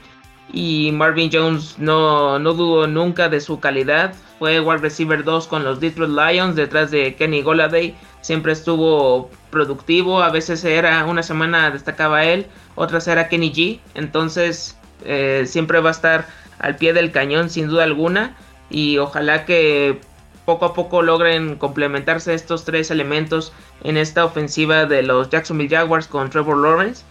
Y 0.52 0.92
Marvin 0.92 1.30
Jones 1.32 1.76
no, 1.80 2.38
no 2.38 2.54
dudó 2.54 2.88
nunca 2.88 3.30
de 3.30 3.40
su 3.40 3.60
calidad. 3.60 4.14
Fue 4.40 4.60
wide 4.60 4.82
receiver 4.82 5.24
2 5.24 5.48
con 5.48 5.64
los 5.64 5.80
Detroit 5.80 6.12
Lions 6.12 6.56
detrás 6.56 6.92
de 6.92 7.16
Kenny 7.16 7.42
Goladay. 7.42 7.96
Siempre 8.22 8.52
estuvo 8.52 9.30
productivo. 9.50 10.22
A 10.22 10.30
veces 10.30 10.64
era 10.64 11.06
una 11.06 11.24
semana 11.24 11.72
destacaba 11.72 12.26
él, 12.26 12.46
otras 12.76 13.08
era 13.08 13.30
Kenny 13.30 13.52
G. 13.52 13.80
Entonces 13.96 14.78
eh, 15.06 15.44
siempre 15.48 15.80
va 15.80 15.90
a 15.90 15.94
estar 15.94 16.28
al 16.60 16.76
pie 16.76 16.94
del 16.94 17.12
cañón 17.12 17.50
sin 17.50 17.68
duda 17.68 17.84
alguna. 17.84 18.36
Y 18.70 18.98
ojalá 18.98 19.46
que 19.46 20.02
poco 20.46 20.66
a 20.66 20.74
poco 20.74 21.02
logren 21.02 21.56
complementarse 21.56 22.34
estos 22.34 22.66
tres 22.66 22.92
elementos 22.92 23.54
en 23.84 23.98
esta 23.98 24.26
ofensiva 24.26 24.86
de 24.86 25.04
los 25.04 25.30
Jacksonville 25.30 25.76
Jaguars 25.76 26.08
con 26.08 26.30
Trevor 26.30 26.58
Lawrence. 26.58 27.04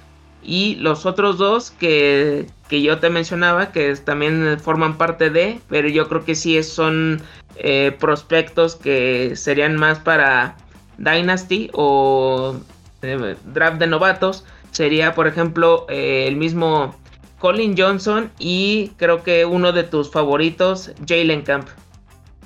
Y 0.42 0.74
los 0.76 1.06
otros 1.06 1.38
dos 1.38 1.70
que, 1.70 2.46
yo 2.68 2.98
te 2.98 3.10
mencionaba, 3.10 3.70
que 3.70 3.94
también 3.96 4.58
forman 4.60 4.98
parte 4.98 5.30
de, 5.30 5.60
pero 5.68 5.88
yo 5.88 6.08
creo 6.08 6.24
que 6.24 6.34
sí 6.34 6.60
son 6.64 7.22
eh, 7.56 7.96
prospectos 7.98 8.74
que 8.74 9.36
serían 9.36 9.76
más 9.76 10.00
para 10.00 10.56
Dynasty 10.98 11.70
o 11.74 12.56
eh, 13.02 13.36
draft 13.44 13.78
de 13.78 13.86
novatos. 13.86 14.44
Sería, 14.72 15.14
por 15.14 15.28
ejemplo, 15.28 15.86
eh, 15.88 16.24
el 16.26 16.36
mismo 16.36 16.96
Colin 17.38 17.76
Johnson 17.76 18.30
y 18.38 18.92
creo 18.96 19.22
que 19.22 19.44
uno 19.44 19.72
de 19.72 19.84
tus 19.84 20.10
favoritos, 20.10 20.90
Jalen 21.06 21.42
Camp. 21.42 21.68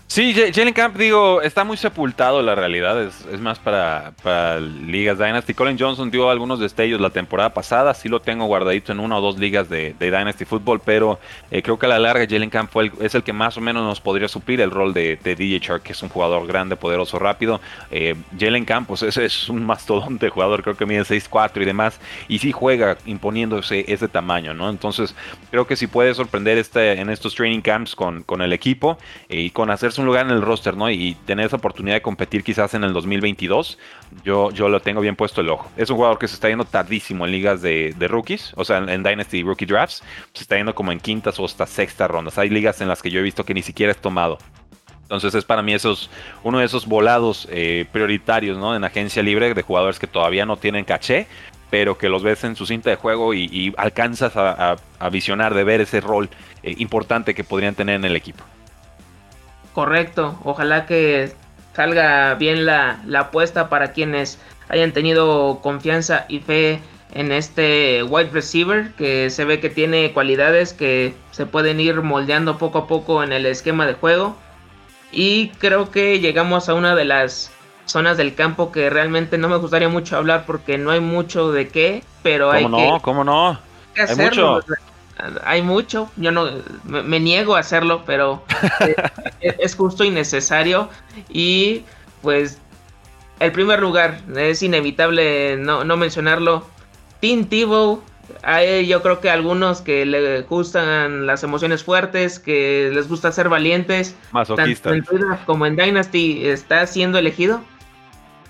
Sí, 0.09 0.35
Jalen 0.35 0.73
Camp, 0.73 0.97
digo, 0.97 1.43
está 1.43 1.65
muy 1.65 1.77
sepultado 1.77 2.41
la 2.41 2.55
realidad, 2.55 3.03
es, 3.03 3.41
más 3.41 3.59
para, 3.59 4.13
ligas 4.61 5.19
Dynasty. 5.19 5.53
Colin 5.53 5.77
Johnson 5.77 6.13
dio 6.13 6.31
algunos 6.31 6.61
destellos 6.61 7.01
la 7.01 7.11
temporada 7.11 7.53
pasada, 7.53 7.93
sí 7.93 8.09
lo 8.09 8.21
tengo 8.21 8.47
guardadito 8.47 8.93
en 8.93 9.01
una 9.01 9.19
o 9.19 9.21
dos 9.21 9.37
ligas 9.37 9.69
de, 9.69 9.97
Dynasty 9.99 10.45
Football, 10.45 10.81
pero 10.85 11.19
eh, 11.51 11.61
creo 11.61 11.77
que 11.77 11.87
a 11.87 11.89
la 11.89 11.99
larga 11.99 12.25
Jalen 12.27 12.51
Camp 12.51 12.71
fue 12.71 12.93
es 13.01 13.17
el 13.17 13.25
que 13.25 13.33
más 13.33 13.57
o 13.57 13.61
menos 13.61 13.83
nos 13.83 14.01
podría 14.01 14.29
suplir 14.29 14.61
el 14.61 14.71
rol 14.71 14.95
de, 14.95 15.19
DJ 15.23 15.59
Shark, 15.59 15.83
que 15.83 15.93
es 15.93 16.03
un 16.03 16.09
jugador 16.09 16.47
grande, 16.47 16.77
poderoso, 16.77 17.19
rápido. 17.19 17.61
Eh, 17.91 18.15
Jalen 18.39 18.65
Camp, 18.65 18.87
pues 18.87 19.03
ese 19.03 19.25
es 19.25 19.49
un 19.49 19.67
mastodonte 19.67 20.29
jugador, 20.29 20.63
creo 20.63 20.77
que 20.77 20.87
mide 20.87 21.03
6'4 21.03 21.61
y 21.63 21.65
demás, 21.65 22.01
y 22.29 22.39
sí 22.39 22.53
juega 22.53 22.97
imponiéndose 23.07 23.85
ese 23.89 24.07
tamaño, 24.07 24.55
¿no? 24.55 24.71
Entonces, 24.71 25.17
creo 25.51 25.67
que 25.67 25.75
si 25.75 25.89
puede 25.89 26.15
sorprender 26.15 26.65
en 26.75 27.11
estos 27.11 27.35
training 27.35 27.61
camps 27.61 27.97
con, 27.97 28.23
con 28.23 28.41
el 28.41 28.53
equipo 28.53 28.99
eh, 29.29 29.41
y 29.41 29.51
con 29.51 29.69
hacerse 29.71 29.96
un 29.99 30.07
lugar 30.07 30.27
en 30.27 30.33
el 30.33 30.43
roster, 30.43 30.77
¿no? 30.77 30.91
Y 30.91 31.15
tener 31.27 31.47
esa 31.47 31.57
oportunidad 31.57 31.97
de 31.97 32.03
competir 32.03 32.45
quizás 32.45 32.75
en 32.75 32.85
el 32.85 32.93
2022, 32.93 33.79
yo, 34.25 34.51
yo 34.51 34.69
lo 34.69 34.81
tengo 34.81 35.01
bien 35.01 35.17
puesto 35.17 35.41
el 35.41 35.49
ojo. 35.49 35.71
Es 35.77 35.91
un 35.91 35.97
jugador 35.97 36.19
que 36.19 36.29
se 36.29 36.35
está 36.35 36.49
yendo 36.49 36.65
tardísimo 36.65 37.27
en 37.27 37.33
ligas 37.33 37.63
de, 37.63 37.95
rookies, 38.09 38.53
o 38.57 38.65
sea, 38.65 38.79
en, 38.79 39.03
Dynasty 39.03 39.43
Rookie 39.43 39.67
Drafts, 39.67 40.03
se 40.33 40.43
está 40.43 40.57
yendo 40.57 40.75
como 40.75 40.93
en 40.93 41.01
quintas 41.01 41.39
o 41.39 41.45
hasta 41.45 41.67
sextas 41.67 42.11
rondas. 42.11 42.39
Hay 42.39 42.49
ligas 42.49 42.81
en 42.81 42.89
las 42.89 43.03
que 43.03 43.11
yo 43.11 43.21
he 43.21 43.23
visto 43.23 43.45
que 43.45 43.55
ni 43.55 43.63
siquiera 43.63 43.93
es 43.93 43.99
tomado. 43.99 44.39
Entonces 45.03 45.35
es 45.35 45.45
para 45.45 45.63
mí 45.63 45.73
esos, 45.73 46.11
uno 46.43 46.59
de 46.59 46.65
esos 46.65 46.87
volados 46.87 47.47
eh, 47.53 47.87
prioritarios 47.93 48.59
¿no? 48.59 48.75
en 48.75 48.83
agencia 48.83 49.23
libre 49.23 49.55
de 49.55 49.63
jugadores 49.63 50.01
que 50.01 50.09
todavía 50.09 50.45
no 50.45 50.57
tienen 50.57 50.85
caché, 50.85 51.29
pero 51.71 51.97
que 51.97 52.09
los 52.09 52.23
ves 52.23 52.43
en 52.43 52.57
su 52.57 52.67
cinta 52.67 52.91
de 52.91 52.97
juego 52.97 53.33
y, 53.35 53.73
alcanzas 53.77 54.33
a, 54.37 54.77
visionar 55.11 55.55
de 55.55 55.63
ver 55.63 55.81
ese 55.81 56.01
rol 56.01 56.29
eh, 56.63 56.75
importante 56.79 57.35
que 57.35 57.45
podrían 57.45 57.75
tener 57.75 57.97
en 57.97 58.05
el 58.05 58.17
equipo. 58.17 58.43
Correcto, 59.77 60.39
ojalá 60.43 60.87
que 60.87 61.35
salga 61.75 62.33
bien 62.37 62.65
la, 62.65 62.99
apuesta 63.15 63.69
para 63.69 63.93
quienes 63.93 64.41
hayan 64.71 64.93
tenido 64.93 65.61
confianza 65.63 66.25
y 66.31 66.39
fe 66.39 66.81
en 67.13 67.31
este 67.31 68.03
wide 68.03 68.31
receiver 68.31 68.93
que 68.97 69.29
se 69.29 69.45
ve 69.45 69.61
que 69.61 69.69
tiene 69.69 70.15
cualidades 70.15 70.73
que 70.73 71.15
se 71.31 71.45
pueden 71.45 71.79
ir 71.79 72.01
moldeando 72.01 72.57
poco 72.57 72.79
a 72.79 72.87
poco 72.87 73.23
en 73.23 73.35
el 73.35 73.45
esquema 73.45 73.85
de 73.85 73.93
juego. 73.93 74.35
Y 75.13 75.49
creo 75.59 75.91
que 75.91 76.21
llegamos 76.21 76.71
a 76.71 76.75
una 76.75 76.95
de 76.95 77.05
las 77.05 77.53
zonas 77.85 78.17
del 78.17 78.35
campo 78.35 78.73
que 78.73 78.89
realmente 78.89 79.37
no 79.37 79.51
me 79.51 79.59
gustaría 79.59 79.91
mucho 79.91 80.17
hablar 80.17 80.45
porque 80.47 80.79
no 80.79 80.91
hay 80.91 81.01
mucho 81.01 81.53
de 81.53 81.69
qué, 81.69 82.03
pero 82.23 82.51
hay 82.51 82.67
no? 82.67 82.99
¿Cómo 83.03 83.25
no? 83.25 83.59
hay 83.95 84.17
mucho 84.17 84.61
hay 85.45 85.63
mucho, 85.63 86.11
yo 86.17 86.31
no 86.31 86.49
me, 86.85 87.21
niego 87.21 87.57
a 87.57 87.61
hacerlo, 87.61 88.03
pero 88.07 88.43
eh, 88.81 88.95
es 89.59 89.75
justo 89.75 90.05
y 90.05 90.11
necesario. 90.11 90.89
Y 91.29 91.85
pues 92.23 92.59
el 93.41 93.53
primer 93.53 93.81
lugar, 93.81 94.21
es 94.37 94.63
inevitable 94.63 95.57
no, 95.57 95.85
mencionarlo. 95.97 96.67
Team 97.21 97.47
Tebow, 97.47 98.03
hay 98.43 98.87
yo 98.87 99.03
creo 99.03 99.21
que 99.21 99.31
algunos 99.31 99.81
que 99.81 100.05
le 100.05 100.43
gustan 100.43 101.27
las 101.27 101.43
emociones 101.43 101.83
fuertes, 101.83 102.39
que 102.39 102.91
les 102.93 103.09
gusta 103.09 103.33
ser 103.33 103.49
valientes, 103.49 104.15
tanto 104.33 104.93
en 104.93 105.05
como 105.47 105.67
en 105.67 105.77
Dynasty, 105.77 106.47
está 106.47 106.87
siendo 106.87 107.19
elegido. 107.19 107.63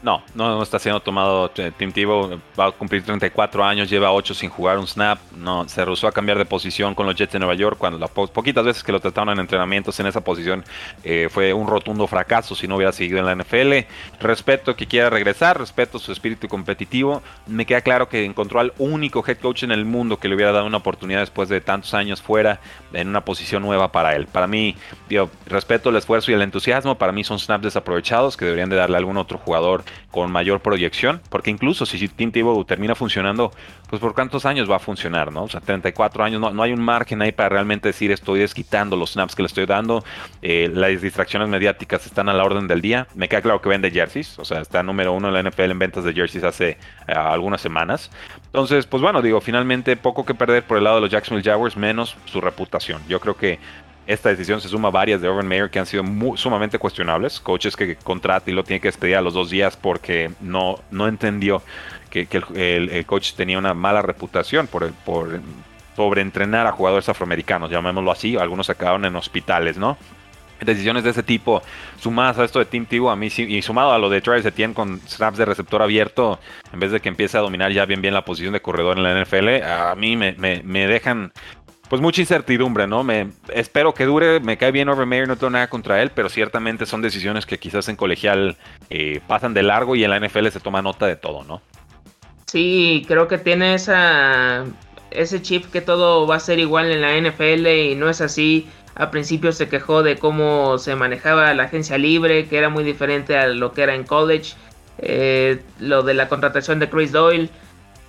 No, 0.07 0.23
no, 0.37 0.63
está 0.63 0.79
siendo 0.79 1.01
tomado 1.01 1.51
Tim 1.51 1.91
Tebow. 1.91 2.41
Va 2.57 2.67
a 2.67 2.71
cumplir 2.71 3.03
34 3.03 3.65
años, 3.65 3.91
lleva 3.91 4.13
8 4.13 4.35
sin 4.35 4.49
jugar 4.49 4.79
un 4.79 4.87
snap. 4.87 5.19
No, 5.33 5.69
se 5.69 5.85
rehusó 5.85 6.07
a 6.07 6.13
cambiar 6.13 6.39
de 6.39 6.45
posición 6.45 6.95
con 6.95 7.07
los 7.07 7.17
Jets 7.17 7.33
de 7.33 7.41
Nueva 7.41 7.55
York. 7.55 7.77
Cuando 7.77 7.99
las 7.99 8.11
poquitas 8.11 8.65
veces 8.65 8.85
que 8.85 8.93
lo 8.93 9.01
trataron 9.01 9.31
en 9.31 9.41
entrenamientos 9.41 9.99
en 9.99 10.07
esa 10.07 10.21
posición 10.21 10.65
eh, 11.03 11.27
fue 11.29 11.53
un 11.53 11.67
rotundo 11.67 12.07
fracaso 12.07 12.55
si 12.55 12.69
no 12.69 12.77
hubiera 12.77 12.93
seguido 12.93 13.19
en 13.19 13.27
la 13.27 13.35
NFL. 13.35 13.85
Respeto 14.21 14.77
que 14.77 14.87
quiera 14.87 15.11
regresar, 15.11 15.59
respeto 15.59 15.99
su 15.99 16.13
espíritu 16.13 16.47
competitivo. 16.47 17.21
Me 17.49 17.67
queda 17.67 17.81
claro 17.81 18.09
que 18.09 18.25
encontró 18.25 18.61
al 18.61 18.75
único 18.79 19.25
head 19.27 19.39
coach 19.39 19.65
en 19.65 19.73
el 19.73 19.85
mundo 19.85 20.21
que 20.21 20.29
le 20.29 20.37
hubiera 20.37 20.53
dado 20.53 20.67
una 20.67 20.77
oportunidad 20.77 21.19
después 21.19 21.49
de 21.49 21.61
tantos 21.61 21.95
años 21.95 22.23
fuera 22.23 22.61
en 22.93 23.09
una 23.09 23.25
posición 23.25 23.61
nueva 23.61 23.91
para 23.91 24.15
él. 24.15 24.29
Para 24.29 24.47
mí, 24.47 24.77
respeto 25.47 25.91
el 25.91 25.97
esfuerzo 25.97 26.31
y 26.31 26.35
el 26.35 26.43
entusiasmo. 26.43 26.97
Para 26.97 27.11
mí 27.11 27.25
son 27.25 27.41
snaps 27.41 27.65
desaprovechados 27.65 28.37
que 28.37 28.45
deberían 28.45 28.71
de 28.71 28.77
darle 28.77 28.95
a 28.95 28.99
algún 28.99 29.17
otro 29.17 29.39
jugador 29.39 29.83
con 30.11 30.31
mayor 30.31 30.61
proyección, 30.61 31.21
porque 31.29 31.51
incluso 31.51 31.87
si 31.87 32.09
Tim 32.09 32.33
Tebow 32.33 32.65
termina 32.65 32.95
funcionando, 32.95 33.53
pues 33.89 34.01
por 34.01 34.15
cuántos 34.15 34.47
años 34.47 34.71
va 34.71 34.77
a 34.77 34.79
funcionar, 34.79 35.33
¿no? 35.33 35.45
O 35.45 35.49
sea, 35.49 35.61
34 35.61 36.25
años, 36.25 36.41
no, 36.41 36.51
no 36.51 36.63
hay 36.63 36.73
un 36.73 36.81
margen 36.81 37.23
ahí 37.23 37.33
para 37.33 37.51
realmente 37.51 37.89
decir 37.89 38.11
estoy 38.11 38.41
desquitando 38.41 38.97
los 38.97 39.13
snaps 39.13 39.35
que 39.35 39.43
le 39.43 39.47
estoy 39.47 39.67
dando, 39.67 40.05
eh, 40.43 40.71
las 40.73 41.01
distracciones 41.01 41.49
mediáticas 41.49 42.07
están 42.07 42.29
a 42.29 42.33
la 42.33 42.45
orden 42.45 42.67
del 42.67 42.81
día, 42.81 43.07
me 43.15 43.29
queda 43.29 43.43
claro 43.43 43.61
que 43.61 43.69
vende 43.69 43.91
jerseys, 43.91 44.39
o 44.39 44.45
sea, 44.45 44.61
está 44.61 44.83
número 44.83 45.13
uno 45.13 45.29
en 45.29 45.35
la 45.35 45.51
NFL 45.51 45.71
en 45.71 45.79
ventas 45.79 46.05
de 46.05 46.13
jerseys 46.13 46.45
hace 46.45 46.71
eh, 46.71 47.13
algunas 47.13 47.61
semanas, 47.61 48.11
entonces, 48.47 48.87
pues 48.87 49.03
bueno, 49.03 49.23
digo, 49.23 49.41
finalmente 49.41 49.97
poco 49.97 50.25
que 50.25 50.35
perder 50.35 50.65
por 50.65 50.79
el 50.79 50.85
lado 50.85 50.97
de 50.97 51.03
los 51.03 51.11
Jacksonville 51.11 51.49
Jaguars, 51.49 51.77
menos 51.77 52.17
su 52.25 52.41
reputación, 52.41 53.03
yo 53.09 53.21
creo 53.21 53.37
que 53.37 53.59
esta 54.07 54.29
decisión 54.29 54.61
se 54.61 54.69
suma 54.69 54.89
a 54.89 54.93
varias 54.93 55.21
de 55.21 55.29
Urban 55.29 55.49
Meyer 55.49 55.71
que 55.71 55.79
han 55.79 55.87
sido 55.87 56.05
sumamente 56.37 56.79
cuestionables. 56.79 57.41
Coaches 57.41 57.77
que 57.77 57.97
contrata 57.97 58.51
y 58.51 58.55
lo 58.55 58.63
tiene 58.63 58.81
que 58.81 58.89
despedir 58.89 59.17
a 59.17 59.21
los 59.21 59.35
dos 59.35 59.51
días 59.51 59.77
porque 59.77 60.31
no, 60.41 60.79
no 60.91 61.09
entendió 61.09 61.63
que, 62.11 62.29
el, 62.55 63.07
coach 63.07 63.33
tenía 63.33 63.59
una 63.59 63.75
mala 63.75 64.03
reputación 64.03 64.67
por, 64.69 64.93
por 64.93 65.41
sobreentrenar 65.97 66.67
a 66.67 66.73
jugadores 66.73 67.09
afroamericanos, 67.09 67.71
llamémoslo 67.71 68.11
así. 68.11 68.37
Algunos 68.37 68.71
acabaron 68.71 69.05
en 69.05 69.17
hospitales, 69.17 69.77
¿no? 69.77 69.99
Decisiones 70.61 71.05
de 71.05 71.11
ese 71.11 71.23
tipo, 71.23 71.63
sumadas 71.99 72.39
a 72.39 72.45
esto 72.45 72.59
de 72.61 72.65
Team 72.65 72.87
Tivo, 72.87 73.11
a 73.11 73.17
mí 73.17 73.27
y 73.27 73.61
sumado 73.61 73.93
a 73.93 73.99
lo 73.99 74.09
de 74.09 74.23
Travis 74.23 74.47
Etienne 74.47 74.73
con 74.73 75.01
snaps 75.07 75.37
de 75.37 75.45
receptor 75.45 75.83
abierto, 75.83 76.39
en 76.73 76.81
vez 76.81 76.93
de 76.93 77.01
que 77.01 77.11
empiece 77.11 77.37
a 77.37 77.43
dominar 77.43 77.73
ya 77.73 77.85
bien 77.85 78.01
bien 78.01 78.15
la 78.15 78.25
posición 78.25 78.55
de 78.55 78.63
corredor 78.63 78.97
en 78.97 79.03
la 79.03 79.23
NFL, 79.23 79.63
a 79.63 79.95
mí 79.97 80.17
me, 80.17 80.33
me, 80.33 80.63
me 80.65 80.87
dejan 80.87 81.31
pues 81.89 82.03
mucha 82.03 82.21
incertidumbre, 82.21 82.87
¿no? 82.87 83.05
Me 83.05 83.31
espero 83.53 83.95
que 83.95 84.05
dure, 84.05 84.41
me 84.41 84.57
cae 84.57 84.73
bien 84.73 84.89
Overmeyer, 84.89 85.29
no 85.29 85.37
tengo 85.37 85.51
nada 85.51 85.69
contra 85.69 86.03
él, 86.03 86.11
pero 86.15 86.29
ciertamente 86.29 86.87
son 86.87 87.03
decisiones 87.03 87.47
que 87.47 87.59
quizás 87.59 87.89
en 87.89 87.97
colegial 87.97 88.57
eh, 88.91 89.21
pasan 89.27 89.55
de 89.55 89.63
largo 89.63 89.97
y 89.97 90.05
en 90.05 90.11
la 90.11 90.19
NFL 90.19 90.49
se 90.49 90.61
toma 90.61 90.83
nota 90.83 91.07
de 91.07 91.17
todo, 91.17 91.45
¿no? 91.45 91.63
Sí, 92.47 93.05
creo 93.07 93.29
que 93.29 93.39
tiene 93.39 93.75
esa 93.75 94.65
ese 95.11 95.41
chip 95.41 95.67
que 95.71 95.81
todo 95.81 96.27
va 96.27 96.37
a 96.37 96.41
ser 96.41 96.59
igual 96.59 96.91
en 96.91 97.01
la 97.01 97.17
NFL 97.17 97.67
y 97.67 97.95
no 97.95 98.09
es 98.09 98.21
así. 98.21 98.69
A 98.95 99.11
principio 99.11 99.53
se 99.53 99.69
quejó 99.69 100.03
de 100.03 100.17
cómo 100.17 100.79
se 100.79 100.97
manejaba 100.97 101.53
la 101.55 101.65
agencia 101.65 101.99
libre, 101.99 102.47
que 102.47 102.59
era 102.59 102.69
muy 102.69 102.83
diferente 102.83 103.37
a 103.37 103.47
lo 103.49 103.73
que 103.73 103.83
era 103.83 103.95
en 103.95 104.05
college. 104.05 104.55
Eh, 104.99 105.61
lo 105.79 106.03
de 106.03 106.15
la 106.15 106.29
contratación 106.29 106.79
de 106.79 106.89
Chris 106.89 107.13
Doyle 107.13 107.51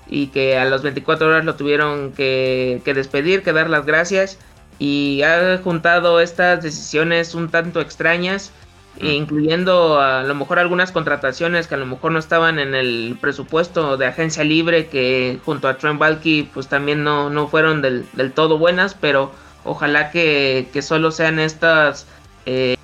y 0.09 0.27
que 0.27 0.57
a 0.57 0.65
las 0.65 0.83
24 0.83 1.27
horas 1.27 1.45
lo 1.45 1.55
tuvieron 1.55 2.11
que, 2.13 2.81
despedir, 2.85 3.43
que 3.43 3.53
dar 3.53 3.69
las 3.69 3.85
gracias. 3.85 4.37
Y 4.79 5.21
ha 5.23 5.59
juntado 5.63 6.19
estas 6.19 6.63
decisiones 6.63 7.33
un 7.35 7.49
tanto 7.49 7.81
extrañas, 7.81 8.51
incluyendo 8.99 9.99
a 9.99 10.23
lo 10.23 10.33
mejor 10.33 10.59
algunas 10.59 10.91
contrataciones 10.91 11.67
que 11.67 11.75
a 11.75 11.77
lo 11.77 11.85
mejor 11.85 12.11
no 12.11 12.19
estaban 12.19 12.57
en 12.57 12.73
el 12.73 13.17
presupuesto 13.19 13.97
de 13.97 14.07
agencia 14.07 14.43
libre, 14.43 14.87
que 14.87 15.39
junto 15.45 15.67
a 15.67 15.77
Trent 15.77 15.99
Balky 15.99 16.49
pues 16.53 16.67
también 16.67 17.03
no, 17.03 17.29
no 17.29 17.47
fueron 17.47 17.81
del, 17.81 18.05
todo 18.33 18.57
buenas, 18.57 18.95
pero 18.95 19.31
ojalá 19.65 20.09
que, 20.11 20.69
que 20.73 20.81
solo 20.81 21.11
sean 21.11 21.39
estas 21.39 22.07
eh, 22.45 22.77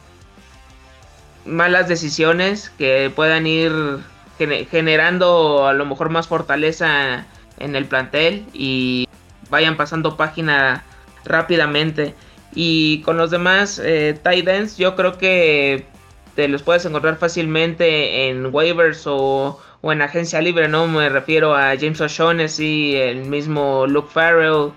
malas 1.45 1.87
decisiones 1.87 2.71
que 2.77 3.11
puedan 3.15 3.47
ir 3.47 3.71
generando 4.69 5.67
a 5.67 5.73
lo 5.73 5.85
mejor 5.85 6.09
más 6.09 6.27
fortaleza 6.27 7.25
en 7.59 7.75
el 7.75 7.85
plantel 7.85 8.45
y 8.53 9.07
vayan 9.49 9.77
pasando 9.77 10.17
página 10.17 10.83
rápidamente. 11.25 12.15
Y 12.55 13.01
con 13.01 13.17
los 13.17 13.31
demás 13.31 13.81
eh, 13.83 14.17
tight 14.21 14.47
ends, 14.47 14.77
yo 14.77 14.95
creo 14.95 15.17
que 15.17 15.85
te 16.35 16.47
los 16.47 16.63
puedes 16.63 16.85
encontrar 16.85 17.17
fácilmente 17.17 18.29
en 18.29 18.53
waivers 18.53 19.03
o, 19.05 19.59
en 19.83 20.01
agencia 20.01 20.41
libre, 20.41 20.67
¿no? 20.67 20.87
Me 20.87 21.09
refiero 21.09 21.55
a 21.55 21.75
James 21.77 21.99
O'Shaughnessy, 21.99 22.95
el 22.95 23.25
mismo 23.25 23.85
Luke 23.87 24.09
Farrell, 24.11 24.71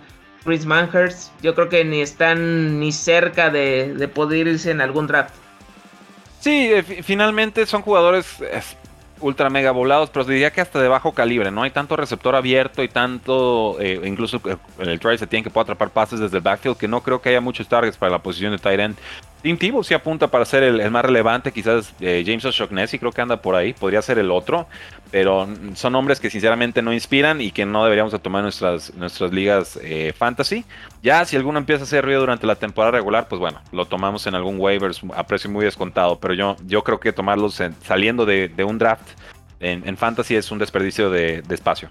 Chris 0.45 0.67
Manhurst. 0.67 1.31
Yo 1.43 1.55
creo 1.55 1.69
que 1.69 1.85
ni 1.85 2.01
están 2.01 2.81
ni 2.81 2.93
cerca 2.93 3.51
de, 3.51 3.95
de 3.95 4.09
poder 4.09 4.47
irse 4.47 4.71
en 4.71 4.81
algún 4.81 5.07
draft. 5.07 5.35
Sí, 6.41 6.71
eh, 6.73 6.83
finalmente 6.83 7.67
son 7.67 7.83
jugadores 7.83 8.27
ultra 9.21 9.51
mega 9.51 9.71
volados, 9.71 10.11
pero 10.11 10.25
diría 10.25 10.51
que 10.51 10.61
hasta 10.61 10.81
de 10.81 10.89
bajo 10.89 11.13
calibre, 11.13 11.51
¿no? 11.51 11.63
Hay 11.63 11.71
tanto 11.71 11.97
receptor 11.97 12.37
abierto 12.37 12.83
y 12.83 12.89
tanto, 12.89 13.77
eh, 13.81 14.01
incluso 14.05 14.41
en 14.45 14.89
eh, 14.89 14.93
el 14.93 15.01
try 15.01 15.19
se 15.19 15.27
tiene 15.27 15.43
que 15.43 15.51
puede 15.51 15.65
atrapar 15.65 15.91
pases 15.91 16.21
desde 16.21 16.37
el 16.37 16.43
backfield, 16.43 16.77
que 16.77 16.89
no 16.89 17.03
creo 17.03 17.21
que 17.21 17.31
haya 17.31 17.41
muchos 17.41 17.69
targets 17.69 17.97
para 17.97 18.13
la 18.13 18.19
posición 18.19 18.53
de 18.53 18.59
tight. 18.59 18.97
Tim 19.47 19.59
Tebow 19.59 19.85
sí 19.85 19.95
apunta 19.95 20.27
para 20.27 20.45
ser 20.45 20.65
el, 20.65 20.91
más 20.91 21.05
relevante, 21.05 21.53
quizás 21.53 21.95
eh, 22.01 22.25
James 22.27 22.45
O'Shaughnessy 22.45 22.99
creo 22.99 23.13
que 23.13 23.21
anda 23.21 23.41
por 23.43 23.55
ahí, 23.55 23.75
podría 23.75 24.03
ser 24.03 24.19
el 24.19 24.33
otro, 24.33 24.67
pero 25.13 25.47
son 25.75 25.95
hombres 25.95 26.19
que 26.19 26.31
sinceramente 26.31 26.83
no 26.83 26.93
inspiran 26.93 27.41
y 27.41 27.53
que 27.53 27.65
no 27.65 27.85
deberíamos 27.85 28.21
tomar 28.21 28.43
nuestras, 28.43 28.93
nuestras 28.95 29.33
ligas 29.33 29.79
eh, 29.85 30.13
fantasy. 30.19 30.65
Ya 31.01 31.25
si 31.27 31.37
alguno 31.37 31.61
empieza 31.61 31.83
a 31.83 31.85
hacer 31.85 32.05
ruido 32.05 32.19
durante 32.19 32.45
la 32.45 32.57
temporada 32.57 32.91
regular, 32.91 33.29
pues 33.29 33.39
bueno, 33.39 33.61
lo 33.71 33.87
tomamos 33.87 34.27
en 34.27 34.35
algún 34.35 34.59
waivers 34.59 35.01
a 35.15 35.25
precio 35.29 35.49
muy 35.49 35.65
descontado, 35.65 36.19
pero 36.19 36.35
yo, 36.35 36.57
yo 36.67 36.83
creo 36.83 36.99
que 36.99 37.13
tomarlos 37.13 37.63
saliendo 37.85 38.27
de, 38.27 38.51
un 38.67 38.79
draft 38.79 39.09
en, 39.61 39.97
fantasy 39.97 40.35
es 40.35 40.51
un 40.51 40.59
desperdicio 40.59 41.09
de 41.09 41.45
espacio 41.51 41.89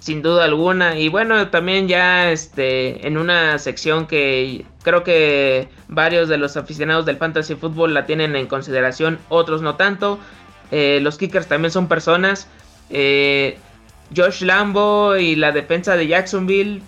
sin 0.00 0.22
duda 0.22 0.44
alguna. 0.44 0.98
Y 0.98 1.08
bueno, 1.08 1.48
también 1.48 1.86
ya 1.86 2.32
este 2.32 3.06
en 3.06 3.16
una 3.16 3.58
sección 3.58 4.06
que 4.06 4.66
creo 4.82 5.04
que 5.04 5.68
varios 5.88 6.28
de 6.28 6.38
los 6.38 6.56
aficionados 6.56 7.06
del 7.06 7.18
fantasy 7.18 7.54
fútbol 7.54 7.94
la 7.94 8.06
tienen 8.06 8.34
en 8.34 8.46
consideración, 8.46 9.18
otros 9.28 9.62
no 9.62 9.76
tanto. 9.76 10.18
Eh, 10.72 10.98
los 11.02 11.18
kickers 11.18 11.46
también 11.46 11.70
son 11.70 11.86
personas. 11.86 12.48
Eh, 12.88 13.58
Josh 14.16 14.42
Lambo 14.42 15.16
y 15.16 15.36
la 15.36 15.52
defensa 15.52 15.96
de 15.96 16.08
Jacksonville. 16.08 16.82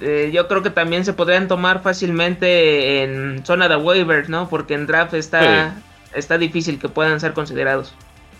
Eh, 0.00 0.30
yo 0.32 0.46
creo 0.48 0.62
que 0.62 0.70
también 0.70 1.04
se 1.04 1.12
podrían 1.12 1.48
tomar 1.48 1.82
fácilmente 1.82 3.02
en 3.02 3.44
zona 3.44 3.68
de 3.68 3.76
waivers, 3.76 4.28
¿no? 4.28 4.48
Porque 4.48 4.74
en 4.74 4.86
draft 4.86 5.14
está, 5.14 5.76
está 6.14 6.36
difícil 6.36 6.78
que 6.78 6.88
puedan 6.88 7.20
ser 7.20 7.32
considerados. 7.32 7.94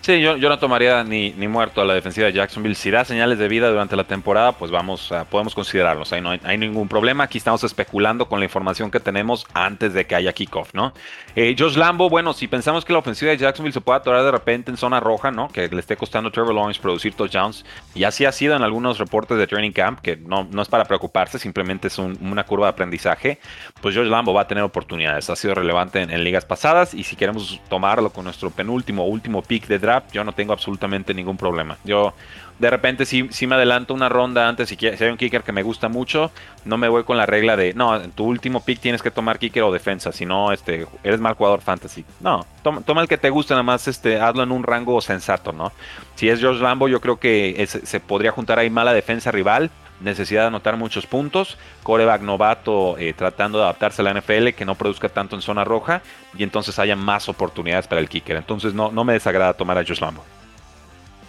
Sí, 0.04 0.20
yo, 0.20 0.36
yo 0.36 0.50
no 0.50 0.58
tomaría 0.58 1.02
ni, 1.02 1.30
ni, 1.30 1.48
muerto 1.48 1.80
a 1.80 1.86
la 1.86 1.94
defensiva 1.94 2.26
de 2.26 2.34
Jacksonville. 2.34 2.74
Si 2.74 2.90
da 2.90 3.06
señales 3.06 3.38
de 3.38 3.48
vida 3.48 3.70
durante 3.70 3.96
la 3.96 4.04
temporada, 4.04 4.52
pues 4.52 4.70
vamos, 4.70 5.10
a, 5.10 5.24
podemos 5.24 5.54
considerarlos. 5.54 6.12
Ahí 6.12 6.20
no 6.20 6.28
hay, 6.28 6.58
ningún 6.58 6.88
problema. 6.88 7.24
Aquí 7.24 7.38
estamos 7.38 7.64
especulando 7.64 8.28
con 8.28 8.38
la 8.38 8.44
información 8.44 8.90
que 8.90 9.00
tenemos 9.00 9.46
antes 9.54 9.94
de 9.94 10.06
que 10.06 10.14
haya 10.14 10.34
kickoff, 10.34 10.74
¿no? 10.74 10.92
Eh, 11.34 11.56
Josh 11.58 11.76
Lambo, 11.76 12.10
bueno, 12.10 12.34
si 12.34 12.48
pensamos 12.48 12.84
que 12.84 12.92
la 12.92 12.98
ofensiva 12.98 13.30
de 13.30 13.38
Jacksonville 13.38 13.72
se 13.72 13.80
puede 13.80 13.98
atorar 13.98 14.22
de 14.24 14.30
repente 14.30 14.70
en 14.70 14.76
zona 14.76 15.00
roja, 15.00 15.30
¿no? 15.30 15.48
Que 15.48 15.68
le 15.68 15.80
esté 15.80 15.96
costando 15.96 16.28
a 16.28 16.32
Trevor 16.32 16.54
Lawrence 16.54 16.82
producir 16.82 17.14
touchdowns. 17.14 17.64
Y 17.94 18.04
así 18.04 18.26
ha 18.26 18.32
sido 18.32 18.54
en 18.56 18.62
algunos 18.62 18.98
reportes 18.98 19.38
de 19.38 19.46
Training 19.46 19.72
Camp, 19.72 20.00
que 20.00 20.18
no, 20.18 20.46
no 20.50 20.60
es 20.60 20.68
para 20.68 20.84
preocuparse, 20.84 21.38
simplemente 21.38 21.88
es 21.88 21.96
una 21.98 22.44
curva 22.44 22.66
de 22.66 22.72
aprendizaje. 22.72 23.38
Pues 23.80 23.96
Josh 23.96 24.08
Lambo 24.08 24.34
va 24.34 24.42
a 24.42 24.48
tener 24.48 24.64
oportunidades. 24.64 25.30
Ha 25.30 25.36
sido 25.36 25.54
relevante 25.54 26.02
en, 26.02 26.10
en 26.10 26.22
ligas 26.22 26.44
pasadas. 26.44 26.92
Y 26.92 27.04
si 27.04 27.16
queremos 27.16 27.58
tomarlo 27.70 28.10
con 28.10 28.24
nuestro 28.24 28.50
penúltimo, 28.50 29.06
último 29.06 29.40
pick 29.40 29.66
de 29.66 29.78
draft, 29.78 29.93
yo 30.12 30.24
no 30.24 30.32
tengo 30.32 30.52
absolutamente 30.52 31.14
ningún 31.14 31.36
problema. 31.36 31.76
Yo 31.84 32.14
de 32.58 32.70
repente 32.70 33.04
si, 33.04 33.28
si 33.30 33.46
me 33.46 33.56
adelanto 33.56 33.94
una 33.94 34.08
ronda 34.08 34.48
antes, 34.48 34.68
si, 34.68 34.76
si 34.76 34.86
hay 34.86 35.10
un 35.10 35.16
kicker 35.16 35.42
que 35.42 35.52
me 35.52 35.62
gusta 35.62 35.88
mucho, 35.88 36.30
no 36.64 36.76
me 36.76 36.88
voy 36.88 37.04
con 37.04 37.16
la 37.16 37.26
regla 37.26 37.56
de, 37.56 37.74
no, 37.74 37.96
en 38.00 38.12
tu 38.12 38.24
último 38.24 38.60
pick 38.60 38.80
tienes 38.80 39.02
que 39.02 39.10
tomar 39.10 39.38
kicker 39.38 39.62
o 39.64 39.72
defensa, 39.72 40.12
si 40.12 40.24
no, 40.24 40.52
este, 40.52 40.86
eres 41.02 41.20
mal 41.20 41.34
jugador 41.34 41.60
fantasy. 41.60 42.04
No, 42.20 42.46
toma, 42.62 43.02
el 43.02 43.08
que 43.08 43.18
te 43.18 43.30
guste, 43.30 43.54
nada 43.54 43.64
más 43.64 43.88
este, 43.88 44.20
hazlo 44.20 44.42
en 44.42 44.52
un 44.52 44.62
rango 44.62 45.00
sensato, 45.00 45.52
¿no? 45.52 45.72
Si 46.14 46.28
es 46.28 46.40
George 46.40 46.62
Lambo, 46.62 46.88
yo 46.88 47.00
creo 47.00 47.18
que 47.18 47.66
se 47.66 48.00
podría 48.00 48.30
juntar 48.30 48.58
ahí 48.58 48.70
mala 48.70 48.92
defensa 48.92 49.32
rival, 49.32 49.70
necesidad 50.04 50.42
de 50.42 50.46
anotar 50.48 50.76
muchos 50.76 51.06
puntos, 51.06 51.58
coreback 51.82 52.22
novato 52.22 52.96
eh, 52.98 53.12
tratando 53.14 53.58
de 53.58 53.64
adaptarse 53.64 54.02
a 54.02 54.04
la 54.04 54.14
NFL, 54.14 54.50
que 54.50 54.64
no 54.64 54.74
produzca 54.74 55.08
tanto 55.08 55.34
en 55.34 55.42
zona 55.42 55.64
roja 55.64 56.02
y 56.36 56.42
entonces 56.42 56.78
haya 56.78 56.94
más 56.94 57.28
oportunidades 57.28 57.88
para 57.88 58.00
el 58.00 58.08
kicker. 58.08 58.36
Entonces 58.36 58.74
no, 58.74 58.92
no 58.92 59.04
me 59.04 59.14
desagrada 59.14 59.54
tomar 59.54 59.78
a 59.78 59.84
Josh 59.84 60.00
Lambo. 60.00 60.24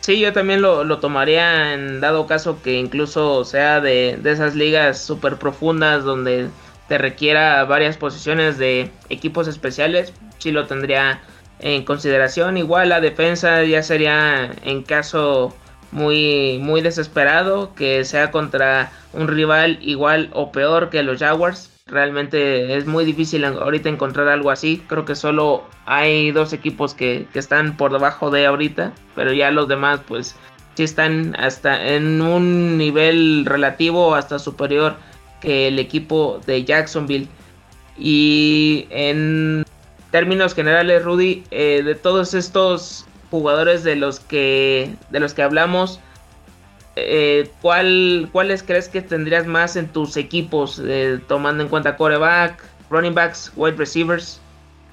Sí, 0.01 0.19
yo 0.19 0.31
también 0.33 0.61
lo, 0.61 0.99
tomaría 0.99 1.73
en 1.73 1.99
dado 1.99 2.27
caso 2.27 2.61
que 2.61 2.73
incluso 2.73 3.43
sea 3.43 3.81
de, 3.81 4.19
de 4.21 4.31
esas 4.33 4.53
ligas 4.53 5.01
súper 5.01 5.37
profundas 5.37 6.03
donde 6.03 6.49
te 6.87 6.99
requiera 6.99 7.63
varias 7.63 7.97
posiciones 7.97 8.59
de 8.59 8.91
equipos 9.09 9.47
especiales. 9.47 10.13
Sí 10.37 10.51
lo 10.51 10.67
tendría 10.67 11.21
en 11.59 11.83
consideración. 11.83 12.57
Igual 12.57 12.89
la 12.89 13.01
defensa 13.01 13.63
ya 13.63 13.81
sería 13.81 14.51
en 14.63 14.83
caso 14.83 15.55
muy, 15.95 16.59
muy 16.61 16.81
desesperado 16.81 17.73
que 17.73 18.03
sea 18.03 18.29
contra 18.29 18.91
un 19.13 19.29
rival 19.29 19.79
igual 19.81 20.29
o 20.33 20.51
peor 20.51 20.89
que 20.89 21.01
los 21.03 21.19
Jaguars. 21.19 21.71
Realmente 21.87 22.75
es 22.75 22.85
muy 22.85 23.05
difícil 23.05 23.45
ahorita 23.45 23.87
encontrar 23.87 24.27
algo 24.27 24.51
así. 24.51 24.83
Creo 24.87 25.05
que 25.05 25.15
solo 25.15 25.63
hay 25.85 26.31
dos 26.31 26.51
equipos 26.51 26.93
que, 26.93 27.27
que 27.31 27.39
están 27.39 27.77
por 27.77 27.93
debajo 27.93 28.29
de 28.29 28.45
ahorita. 28.45 28.91
Pero 29.15 29.31
ya 29.31 29.51
los 29.51 29.69
demás 29.69 30.01
pues 30.05 30.35
sí 30.75 30.83
están 30.83 31.33
hasta 31.39 31.95
en 31.95 32.21
un 32.21 32.77
nivel 32.77 33.45
relativo 33.45 34.15
hasta 34.15 34.37
superior 34.37 34.97
que 35.39 35.69
el 35.69 35.79
equipo 35.79 36.41
de 36.45 36.65
Jacksonville. 36.65 37.29
Y 37.97 38.87
en 38.89 39.63
términos 40.11 40.53
generales, 40.53 41.05
Rudy, 41.05 41.43
eh, 41.51 41.83
de 41.85 41.95
todos 41.95 42.33
estos 42.33 43.05
jugadores 43.31 43.83
de 43.83 43.95
los 43.95 44.19
que 44.19 44.95
de 45.09 45.19
los 45.19 45.33
que 45.33 45.43
hablamos, 45.43 45.99
eh, 46.95 47.49
¿cuál, 47.61 48.29
¿cuáles 48.31 48.63
crees 48.63 48.87
que 48.87 49.01
tendrías 49.01 49.45
más 49.45 49.75
en 49.75 49.87
tus 49.87 50.15
equipos, 50.17 50.81
eh, 50.83 51.19
tomando 51.27 51.63
en 51.63 51.69
cuenta 51.69 51.97
coreback, 51.97 52.63
running 52.89 53.13
backs, 53.13 53.51
wide 53.55 53.75
receivers? 53.75 54.39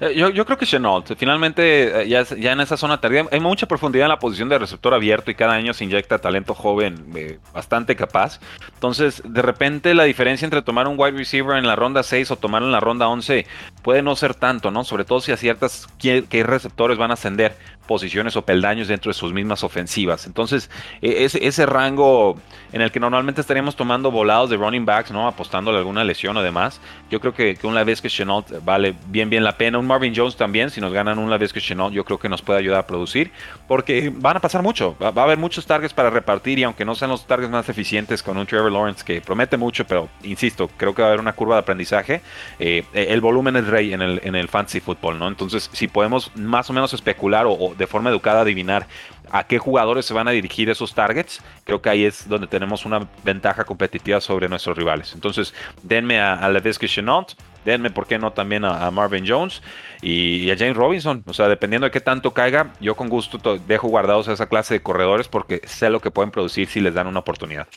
Eh, 0.03 0.15
yo, 0.15 0.29
yo, 0.29 0.45
creo 0.45 0.57
que 0.57 0.65
Chenault, 0.65 1.15
finalmente 1.15 2.01
eh, 2.01 2.09
ya, 2.09 2.23
ya, 2.23 2.51
en 2.51 2.59
esa 2.59 2.75
zona 2.75 2.99
tardía 2.99 3.25
hay 3.31 3.39
mucha 3.39 3.67
profundidad 3.67 4.07
en 4.07 4.09
la 4.09 4.19
posición 4.19 4.49
de 4.49 4.59
receptor 4.59 4.93
abierto 4.93 5.31
y 5.31 5.35
cada 5.35 5.53
año 5.53 5.73
se 5.73 5.85
inyecta 5.85 6.17
talento 6.19 6.53
joven 6.53 7.05
eh, 7.15 7.39
bastante 7.53 7.95
capaz. 7.95 8.41
Entonces, 8.73 9.21
de 9.23 9.41
repente 9.41 9.93
la 9.93 10.03
diferencia 10.03 10.45
entre 10.45 10.61
tomar 10.61 10.89
un 10.89 10.99
wide 10.99 11.17
receiver 11.17 11.57
en 11.57 11.65
la 11.65 11.77
ronda 11.77 12.03
6 12.03 12.31
o 12.31 12.35
tomarlo 12.35 12.67
en 12.67 12.73
la 12.73 12.81
ronda 12.81 13.07
11 13.07 13.45
puede 13.81 14.01
no 14.01 14.17
ser 14.17 14.35
tanto, 14.35 14.71
¿no? 14.71 14.83
Sobre 14.83 15.05
todo 15.05 15.21
si 15.21 15.31
a 15.31 15.37
ciertas 15.37 15.87
qué, 15.97 16.25
qué 16.29 16.43
receptores 16.43 16.97
van 16.97 17.11
a 17.11 17.13
ascender 17.13 17.55
posiciones 17.87 18.35
o 18.35 18.43
peldaños 18.43 18.87
dentro 18.87 19.09
de 19.09 19.13
sus 19.13 19.33
mismas 19.33 19.63
ofensivas. 19.63 20.25
Entonces, 20.25 20.69
e, 21.01 21.23
ese, 21.25 21.45
ese 21.45 21.65
rango 21.65 22.37
en 22.71 22.81
el 22.81 22.91
que 22.91 22.99
normalmente 22.99 23.41
estaríamos 23.41 23.75
tomando 23.75 24.11
volados 24.11 24.49
de 24.49 24.57
running 24.57 24.85
backs, 24.85 25.11
¿no? 25.11 25.27
Apostándole 25.27 25.77
alguna 25.77 26.03
lesión 26.03 26.35
o 26.37 26.41
demás, 26.41 26.81
yo 27.09 27.19
creo 27.19 27.33
que, 27.33 27.55
que 27.55 27.67
una 27.67 27.83
vez 27.83 28.01
que 28.01 28.09
Chenault 28.09 28.63
vale 28.63 28.95
bien, 29.07 29.29
bien 29.29 29.43
la 29.43 29.57
pena. 29.57 29.77
Un 29.77 29.87
Marvin 29.93 30.13
Jones 30.15 30.35
también, 30.35 30.71
si 30.71 30.81
nos 30.81 30.91
ganan 30.91 31.19
una 31.19 31.37
vez 31.37 31.53
que 31.53 31.61
Chenault, 31.61 31.93
yo 31.93 32.03
creo 32.03 32.17
que 32.17 32.27
nos 32.27 32.41
puede 32.41 32.57
ayudar 32.57 32.79
a 32.79 32.87
producir, 32.87 33.31
porque 33.67 34.11
van 34.13 34.37
a 34.37 34.39
pasar 34.39 34.63
mucho. 34.63 34.97
Va, 34.99 35.09
a 35.09 35.23
haber 35.23 35.37
muchos 35.37 35.67
targets 35.67 35.93
para 35.93 36.09
repartir 36.09 36.57
y 36.57 36.63
aunque 36.63 36.83
no 36.83 36.95
sean 36.95 37.11
los 37.11 37.27
targets 37.27 37.51
más 37.51 37.69
eficientes 37.69 38.23
con 38.23 38.37
un 38.37 38.47
Trevor 38.47 38.71
Lawrence 38.71 39.05
que 39.05 39.21
promete 39.21 39.55
mucho, 39.55 39.85
pero 39.85 40.09
insisto, 40.23 40.67
creo 40.77 40.95
que 40.95 41.03
va 41.03 41.09
a 41.09 41.11
haber 41.11 41.19
una 41.19 41.33
curva 41.33 41.55
de 41.55 41.61
aprendizaje, 41.61 42.21
eh, 42.57 42.83
el 42.93 43.21
volumen 43.21 43.55
es 43.55 43.67
rey 43.67 43.93
en 43.93 44.01
el, 44.01 44.19
en 44.23 44.33
el 44.33 44.47
fantasy 44.47 44.79
football, 44.79 45.19
¿no? 45.19 45.27
Entonces, 45.27 45.69
si 45.73 45.87
podemos 45.87 46.35
más 46.35 46.71
o 46.71 46.73
menos 46.73 46.91
especular 46.93 47.45
o, 47.47 47.75
de 47.77 47.85
forma 47.85 48.09
educada 48.09 48.41
adivinar 48.41 48.87
a 49.29 49.45
qué 49.45 49.59
jugadores 49.59 50.05
se 50.05 50.15
van 50.15 50.27
a 50.27 50.31
dirigir 50.31 50.71
esos 50.71 50.95
targets, 50.95 51.39
creo 51.65 51.83
que 51.83 51.89
ahí 51.89 52.03
es 52.03 52.27
donde 52.27 52.47
tenemos 52.47 52.85
una 52.85 53.07
ventaja 53.23 53.63
competitiva 53.63 54.19
sobre 54.21 54.49
nuestros 54.49 54.75
rivales. 54.75 55.13
Entonces, 55.13 55.53
denme 55.83 56.19
a, 56.19 56.33
a 56.33 56.49
Levisque 56.49 56.87
Chenault, 56.87 57.33
denme, 57.65 57.89
¿por 57.89 58.07
qué 58.07 58.19
no 58.19 58.31
también 58.33 58.65
a, 58.65 58.85
a 58.85 58.91
Marvin 58.91 59.25
Jones 59.27 59.61
y, 60.01 60.37
y, 60.37 60.51
a 60.51 60.57
James 60.57 60.75
Robinson? 60.75 61.23
O 61.25 61.33
sea, 61.33 61.47
dependiendo 61.47 61.85
de 61.85 61.91
qué 61.91 62.01
tanto 62.01 62.31
caiga, 62.31 62.73
yo 62.79 62.95
con 62.95 63.09
gusto 63.09 63.57
dejo 63.67 63.87
guardados 63.87 64.27
a 64.27 64.33
esa 64.33 64.47
clase 64.47 64.75
de 64.75 64.81
corredores 64.81 65.27
porque 65.27 65.61
sé 65.65 65.89
lo 65.89 65.99
que 65.99 66.11
pueden 66.11 66.31
producir 66.31 66.67
si 66.67 66.81
les 66.81 66.93
dan 66.93 67.07
una 67.07 67.19
oportunidad. 67.19 67.67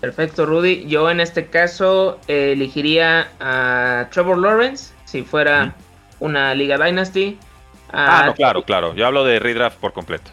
Perfecto, 0.00 0.44
Rudy. 0.44 0.84
Yo 0.86 1.10
en 1.10 1.20
este 1.20 1.46
caso 1.46 2.20
eh, 2.28 2.52
elegiría 2.52 3.28
a 3.40 4.08
Trevor 4.10 4.36
Lawrence 4.36 4.92
si 5.06 5.22
fuera 5.22 5.66
¿Mm? 5.66 5.72
una 6.20 6.54
Liga 6.54 6.76
Dynasty. 6.76 7.38
Ah, 7.90 8.24
no, 8.26 8.34
claro, 8.34 8.64
claro. 8.64 8.94
Yo 8.94 9.06
hablo 9.06 9.24
de 9.24 9.38
redraft 9.38 9.78
por 9.78 9.94
completo. 9.94 10.30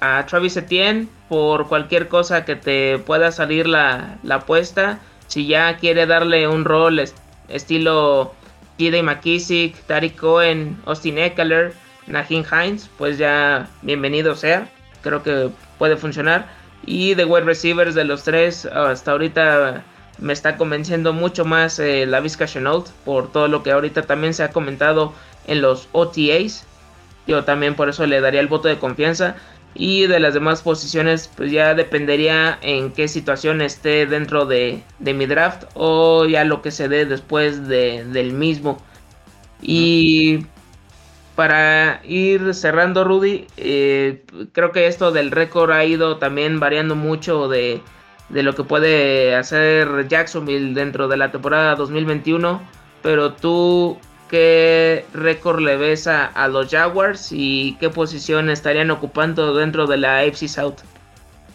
A 0.00 0.26
Travis 0.26 0.58
Etienne 0.58 1.08
por 1.28 1.68
cualquier 1.68 2.08
cosa 2.08 2.44
que 2.44 2.54
te 2.54 2.98
pueda 2.98 3.32
salir 3.32 3.66
la, 3.66 4.18
la 4.22 4.36
apuesta. 4.36 4.98
Si 5.26 5.46
ya 5.46 5.76
quiere 5.78 6.04
darle 6.04 6.46
un 6.46 6.64
rol 6.64 6.98
est 6.98 7.16
estilo 7.48 8.34
J.D. 8.78 9.02
McKissick, 9.02 9.76
Tariq 9.86 10.16
Cohen, 10.16 10.78
Austin 10.86 11.18
Eckler, 11.18 11.72
Najin 12.06 12.44
Hines, 12.44 12.90
pues 12.98 13.18
ya 13.18 13.68
bienvenido 13.82 14.34
sea. 14.34 14.68
Creo 15.02 15.22
que 15.22 15.50
puede 15.78 15.96
funcionar. 15.96 16.46
Y 16.84 17.14
de 17.14 17.24
wide 17.24 17.44
receivers 17.44 17.94
de 17.94 18.04
los 18.04 18.22
tres, 18.22 18.66
hasta 18.66 19.12
ahorita 19.12 19.84
me 20.18 20.32
está 20.32 20.56
convenciendo 20.56 21.12
mucho 21.12 21.44
más 21.44 21.78
eh, 21.78 22.06
la 22.06 22.20
Vizca 22.20 22.46
Chenault 22.46 22.88
por 23.04 23.32
todo 23.32 23.48
lo 23.48 23.62
que 23.62 23.72
ahorita 23.72 24.02
también 24.02 24.34
se 24.34 24.42
ha 24.42 24.50
comentado 24.50 25.12
en 25.46 25.62
los 25.62 25.88
OTAs. 25.92 26.66
Yo 27.26 27.44
también 27.44 27.74
por 27.74 27.88
eso 27.88 28.06
le 28.06 28.20
daría 28.20 28.40
el 28.40 28.46
voto 28.46 28.68
de 28.68 28.78
confianza. 28.78 29.36
Y 29.78 30.06
de 30.06 30.20
las 30.20 30.34
demás 30.34 30.62
posiciones, 30.62 31.30
pues 31.36 31.52
ya 31.52 31.74
dependería 31.74 32.58
en 32.62 32.92
qué 32.92 33.08
situación 33.08 33.60
esté 33.60 34.06
dentro 34.06 34.46
de, 34.46 34.82
de 34.98 35.14
mi 35.14 35.26
draft 35.26 35.64
o 35.74 36.24
ya 36.24 36.44
lo 36.44 36.62
que 36.62 36.70
se 36.70 36.88
dé 36.88 37.04
después 37.04 37.68
de, 37.68 38.04
del 38.04 38.32
mismo. 38.32 38.78
Y 39.60 40.46
para 41.34 42.00
ir 42.04 42.54
cerrando, 42.54 43.04
Rudy, 43.04 43.46
eh, 43.58 44.24
creo 44.52 44.72
que 44.72 44.86
esto 44.86 45.12
del 45.12 45.30
récord 45.30 45.70
ha 45.70 45.84
ido 45.84 46.16
también 46.16 46.58
variando 46.58 46.96
mucho 46.96 47.48
de, 47.48 47.82
de 48.30 48.42
lo 48.42 48.54
que 48.54 48.64
puede 48.64 49.34
hacer 49.34 50.08
Jacksonville 50.08 50.74
dentro 50.74 51.08
de 51.08 51.18
la 51.18 51.30
temporada 51.30 51.74
2021. 51.76 52.60
Pero 53.02 53.34
tú, 53.34 53.98
¿qué 54.28 55.04
récord 55.12 55.60
le 55.60 55.76
ves 55.76 56.06
a, 56.06 56.48
los 56.48 56.70
Jaguars 56.70 57.28
y 57.32 57.76
qué 57.80 57.90
posición 57.90 58.50
estarían 58.50 58.90
ocupando 58.90 59.54
dentro 59.54 59.86
de 59.86 59.96
la 59.96 60.18
AFC 60.18 60.48
South? 60.48 60.76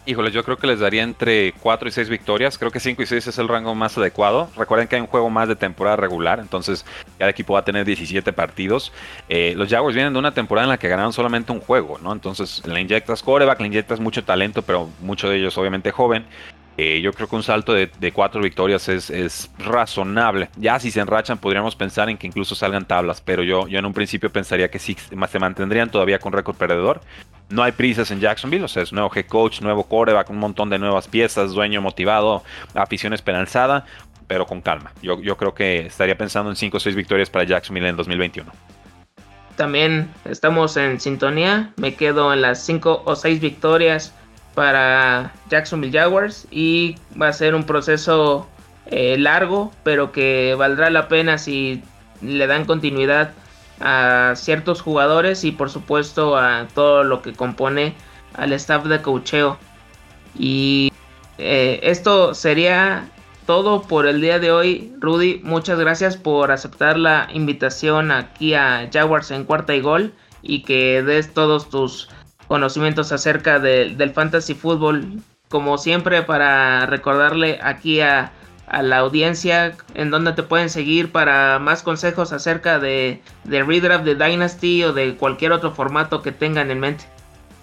Híjole, 0.03 0.31
yo 0.31 0.43
creo 0.43 0.57
que 0.57 0.65
les 0.65 0.79
daría 0.79 1.03
entre 1.03 1.53
4 1.53 1.88
y 1.88 1.91
6 1.91 2.10
victorias. 2.10 2.57
Creo 2.57 2.71
que 2.71 2.79
5 2.79 3.03
y 3.03 3.05
6 3.05 3.27
es 3.27 3.38
el 3.38 3.47
rango 3.47 3.75
más 3.75 3.95
adecuado. 3.99 4.49
Recuerden 4.57 4.88
que 4.88 4.95
hay 4.95 5.01
un 5.01 5.07
juego 5.07 5.29
más 5.29 5.47
de 5.47 5.55
temporada 5.55 5.95
regular, 5.95 6.39
entonces 6.39 6.86
cada 7.19 7.29
equipo 7.29 7.53
va 7.53 7.60
a 7.60 7.65
tener 7.65 7.86
17 7.86 8.34
partidos. 8.34 8.91
Eh, 9.29 9.53
los 9.55 9.69
Jaguars 9.69 9.93
vienen 9.93 10.13
de 10.13 10.19
una 10.19 10.34
temporada 10.34 10.65
en 10.65 10.69
la 10.69 10.79
que 10.79 10.88
ganaron 10.88 11.13
solamente 11.13 11.51
un 11.51 11.60
juego, 11.60 11.99
¿no? 12.01 12.13
Entonces 12.13 12.65
le 12.65 12.81
inyectas 12.81 13.21
coreback, 13.21 13.60
le 13.62 13.67
inyectas 13.67 13.99
mucho 13.99 14.23
talento, 14.23 14.63
pero 14.63 14.89
mucho 15.01 15.29
de 15.29 15.38
ellos 15.38 15.55
obviamente 15.60 15.91
joven. 15.91 16.25
Eh, 16.84 17.00
yo 17.00 17.13
creo 17.13 17.30
que 17.30 17.36
un 17.36 17.44
salto 17.44 17.74
de, 17.74 18.12
cuatro 18.12 18.41
victorias 18.41 18.89
es, 18.89 19.52
razonable. 19.60 20.50
Ya 20.58 20.80
si 20.80 20.89
se 20.89 21.00
enrachan 21.00 21.38
podríamos 21.38 21.76
pensar 21.76 22.10
en 22.10 22.17
que 22.17 22.26
incluso 22.26 22.56
salgan 22.56 22.86
tablas, 22.86 23.22
pero 23.22 23.44
yo, 23.44 23.67
yo 23.67 23.78
en 23.78 23.86
un 23.86 23.94
principio 23.94 24.32
pensaría 24.32 24.72
que 24.72 24.80
sí 24.80 24.98
se 24.98 25.39
mantendrían 25.39 25.91
todavía 25.91 26.17
con 26.17 26.34
récord 26.34 26.56
perdedor. 26.56 27.02
No 27.50 27.62
hay 27.62 27.72
prisas 27.74 28.10
en 28.10 28.20
Jacksonville, 28.20 28.63
o 28.63 28.67
sea, 28.67 28.82
es 28.82 28.91
nuevo 28.91 29.12
head 29.13 29.28
coach, 29.28 29.62
nuevo 29.62 29.84
coreback, 29.84 30.32
un 30.32 30.39
montón 30.39 30.72
de 30.72 30.80
nuevas 30.80 31.08
piezas, 31.08 31.52
dueño 31.52 31.84
motivado, 31.84 32.44
afición 32.74 33.13
esperanzada, 33.13 33.86
pero 34.26 34.48
con 34.48 34.60
calma. 34.60 34.91
Yo, 35.04 35.22
yo 35.22 35.38
creo 35.38 35.54
que 35.54 35.86
estaría 35.86 36.17
pensando 36.17 36.50
en 36.50 36.56
5 36.56 36.78
o 36.78 36.80
6 36.80 36.96
victorias 36.96 37.30
para 37.30 37.44
Jacksonville 37.44 37.89
en 37.89 37.96
2021. 37.96 38.52
También 39.56 40.10
estamos 40.26 40.76
en 40.78 41.00
sintonía, 41.00 41.74
me 41.76 41.94
quedo 41.94 42.34
en 42.34 42.41
las 42.41 42.65
5 42.65 43.04
o 43.06 43.15
6 43.15 43.39
victorias 43.39 44.15
para 44.54 45.34
Jacksonville 45.50 45.98
Jaguars 45.98 46.48
y 46.52 46.96
va 47.20 47.30
a 47.30 47.34
ser 47.34 47.56
un 47.56 47.64
proceso 47.64 48.48
eh, 48.88 49.18
largo, 49.18 49.72
pero 49.84 50.12
que 50.12 50.56
valdrá 50.58 50.90
la 50.90 51.08
pena 51.08 51.38
si 51.38 51.84
le 52.22 52.48
dan 52.48 52.66
continuidad 52.66 53.32
a 53.80 54.34
ciertos 54.36 54.82
jugadores 54.82 55.44
y 55.44 55.52
por 55.52 55.70
supuesto 55.70 56.38
a 56.38 56.68
todo 56.74 57.04
lo 57.04 57.22
que 57.22 57.34
compone 57.34 57.96
al 58.36 58.54
staff 58.54 58.86
de 58.86 59.02
cocheo. 59.02 59.58
Y 60.38 60.92
eh, 61.38 61.80
esto 61.84 62.34
sería 62.34 63.10
todo 63.46 63.82
por 63.82 64.06
el 64.06 64.22
día 64.22 64.40
de 64.40 64.52
hoy. 64.52 64.94
Rudy, 65.00 65.42
muchas 65.44 65.80
gracias 65.80 66.16
por 66.18 66.52
aceptar 66.52 66.98
la 66.98 67.28
invitación 67.34 68.12
aquí 68.12 68.54
a 68.54 68.90
Jaguars 68.92 69.32
en 69.32 69.46
cuarta 69.46 69.76
y 69.76 69.82
gol 69.82 70.14
y 70.42 70.64
que 70.64 71.04
des 71.04 71.34
todos 71.34 71.70
tus 71.70 72.10
conocimientos 72.52 73.14
acerca 73.14 73.60
de, 73.60 73.96
del 73.96 74.12
fantasy 74.12 74.56
fútbol. 74.56 75.22
Como 75.48 75.78
siempre, 75.78 76.22
para 76.22 76.86
recordarle 76.86 77.58
aquí 77.64 78.02
a, 78.02 78.34
a, 78.68 78.82
la 78.82 78.98
audiencia 78.98 79.78
en 79.94 80.12
donde 80.12 80.34
te 80.34 80.44
pueden 80.44 80.70
seguir 80.70 81.14
para 81.14 81.60
más 81.60 81.82
consejos 81.82 82.34
acerca 82.34 82.78
de, 82.78 83.22
de 83.46 83.64
Redraft, 83.64 84.04
de 84.04 84.16
Dynasty 84.16 84.84
o 84.84 84.92
de 84.92 85.16
cualquier 85.16 85.54
otro 85.54 85.72
formato 85.72 86.22
que 86.22 86.34
tengan 86.34 86.72
en 86.72 86.82
mente. 86.82 87.06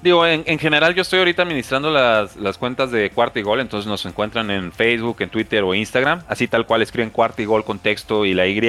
Digo, 0.00 0.24
en, 0.24 0.44
en, 0.46 0.60
general 0.60 0.94
yo 0.94 1.02
estoy 1.02 1.18
ahorita 1.18 1.42
administrando 1.42 1.90
las, 1.90 2.36
las, 2.36 2.56
cuentas 2.56 2.92
de 2.92 3.10
Cuarto 3.10 3.40
y 3.40 3.42
Gol, 3.42 3.58
entonces 3.58 3.88
nos 3.88 4.06
encuentran 4.06 4.48
en 4.48 4.70
Facebook, 4.70 5.16
en 5.18 5.28
Twitter 5.28 5.64
o 5.64 5.74
Instagram, 5.74 6.22
así 6.28 6.46
tal 6.46 6.66
cual 6.66 6.82
escriben 6.82 7.10
Cuarto 7.10 7.42
y 7.42 7.46
Gol 7.46 7.64
con 7.64 7.80
texto 7.80 8.24
y 8.24 8.32
la 8.32 8.46
Y, 8.46 8.60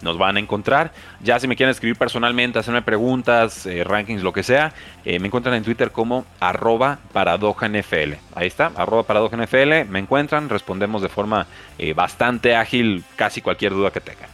nos 0.00 0.16
van 0.16 0.36
a 0.36 0.40
encontrar. 0.40 0.92
Ya 1.20 1.40
si 1.40 1.48
me 1.48 1.56
quieren 1.56 1.72
escribir 1.72 1.96
personalmente, 1.96 2.60
hacerme 2.60 2.82
preguntas, 2.82 3.66
eh, 3.66 3.82
rankings, 3.82 4.22
lo 4.22 4.32
que 4.32 4.44
sea, 4.44 4.72
eh, 5.04 5.18
me 5.18 5.26
encuentran 5.26 5.56
en 5.56 5.64
Twitter 5.64 5.90
como 5.90 6.24
arroba 6.38 7.00
NFL. 7.12 8.14
Ahí 8.36 8.46
está, 8.46 8.70
arroba 8.76 9.04
NFL, 9.28 9.90
me 9.90 9.98
encuentran, 9.98 10.48
respondemos 10.48 11.02
de 11.02 11.08
forma 11.08 11.48
eh, 11.78 11.94
bastante 11.94 12.54
ágil 12.54 13.02
casi 13.16 13.40
cualquier 13.40 13.72
duda 13.72 13.90
que 13.90 14.00
tengan. 14.00 14.30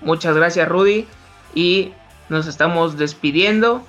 Muchas 0.00 0.34
gracias 0.34 0.66
Rudy 0.68 1.06
y 1.54 1.92
Nos 2.30 2.46
estamos 2.46 2.96
despidiendo. 2.96 3.86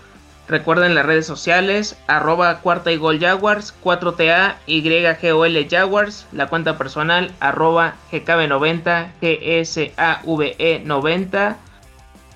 Recuerden 0.49 0.95
las 0.95 1.05
redes 1.05 1.27
sociales, 1.27 1.95
arroba 2.07 2.61
cuarta 2.61 2.91
y 2.91 2.97
gol 2.97 3.19
Jaguars, 3.19 3.75
4TA, 3.83 4.55
YGOL 4.65 5.67
Jaguars, 5.69 6.25
la 6.31 6.47
cuenta 6.47 6.75
personal, 6.75 7.31
arroba 7.39 7.93
GKB90, 8.11 9.11
GSAVE 9.21 10.81
90. 10.85 11.57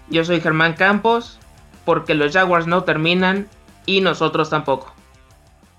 Yo 0.09 0.23
soy 0.25 0.41
Germán 0.41 0.73
Campos, 0.73 1.39
porque 1.85 2.13
los 2.13 2.31
Jaguars 2.31 2.67
no 2.67 2.83
terminan 2.83 3.47
y 3.87 4.01
nosotros 4.01 4.51
tampoco. 4.51 4.93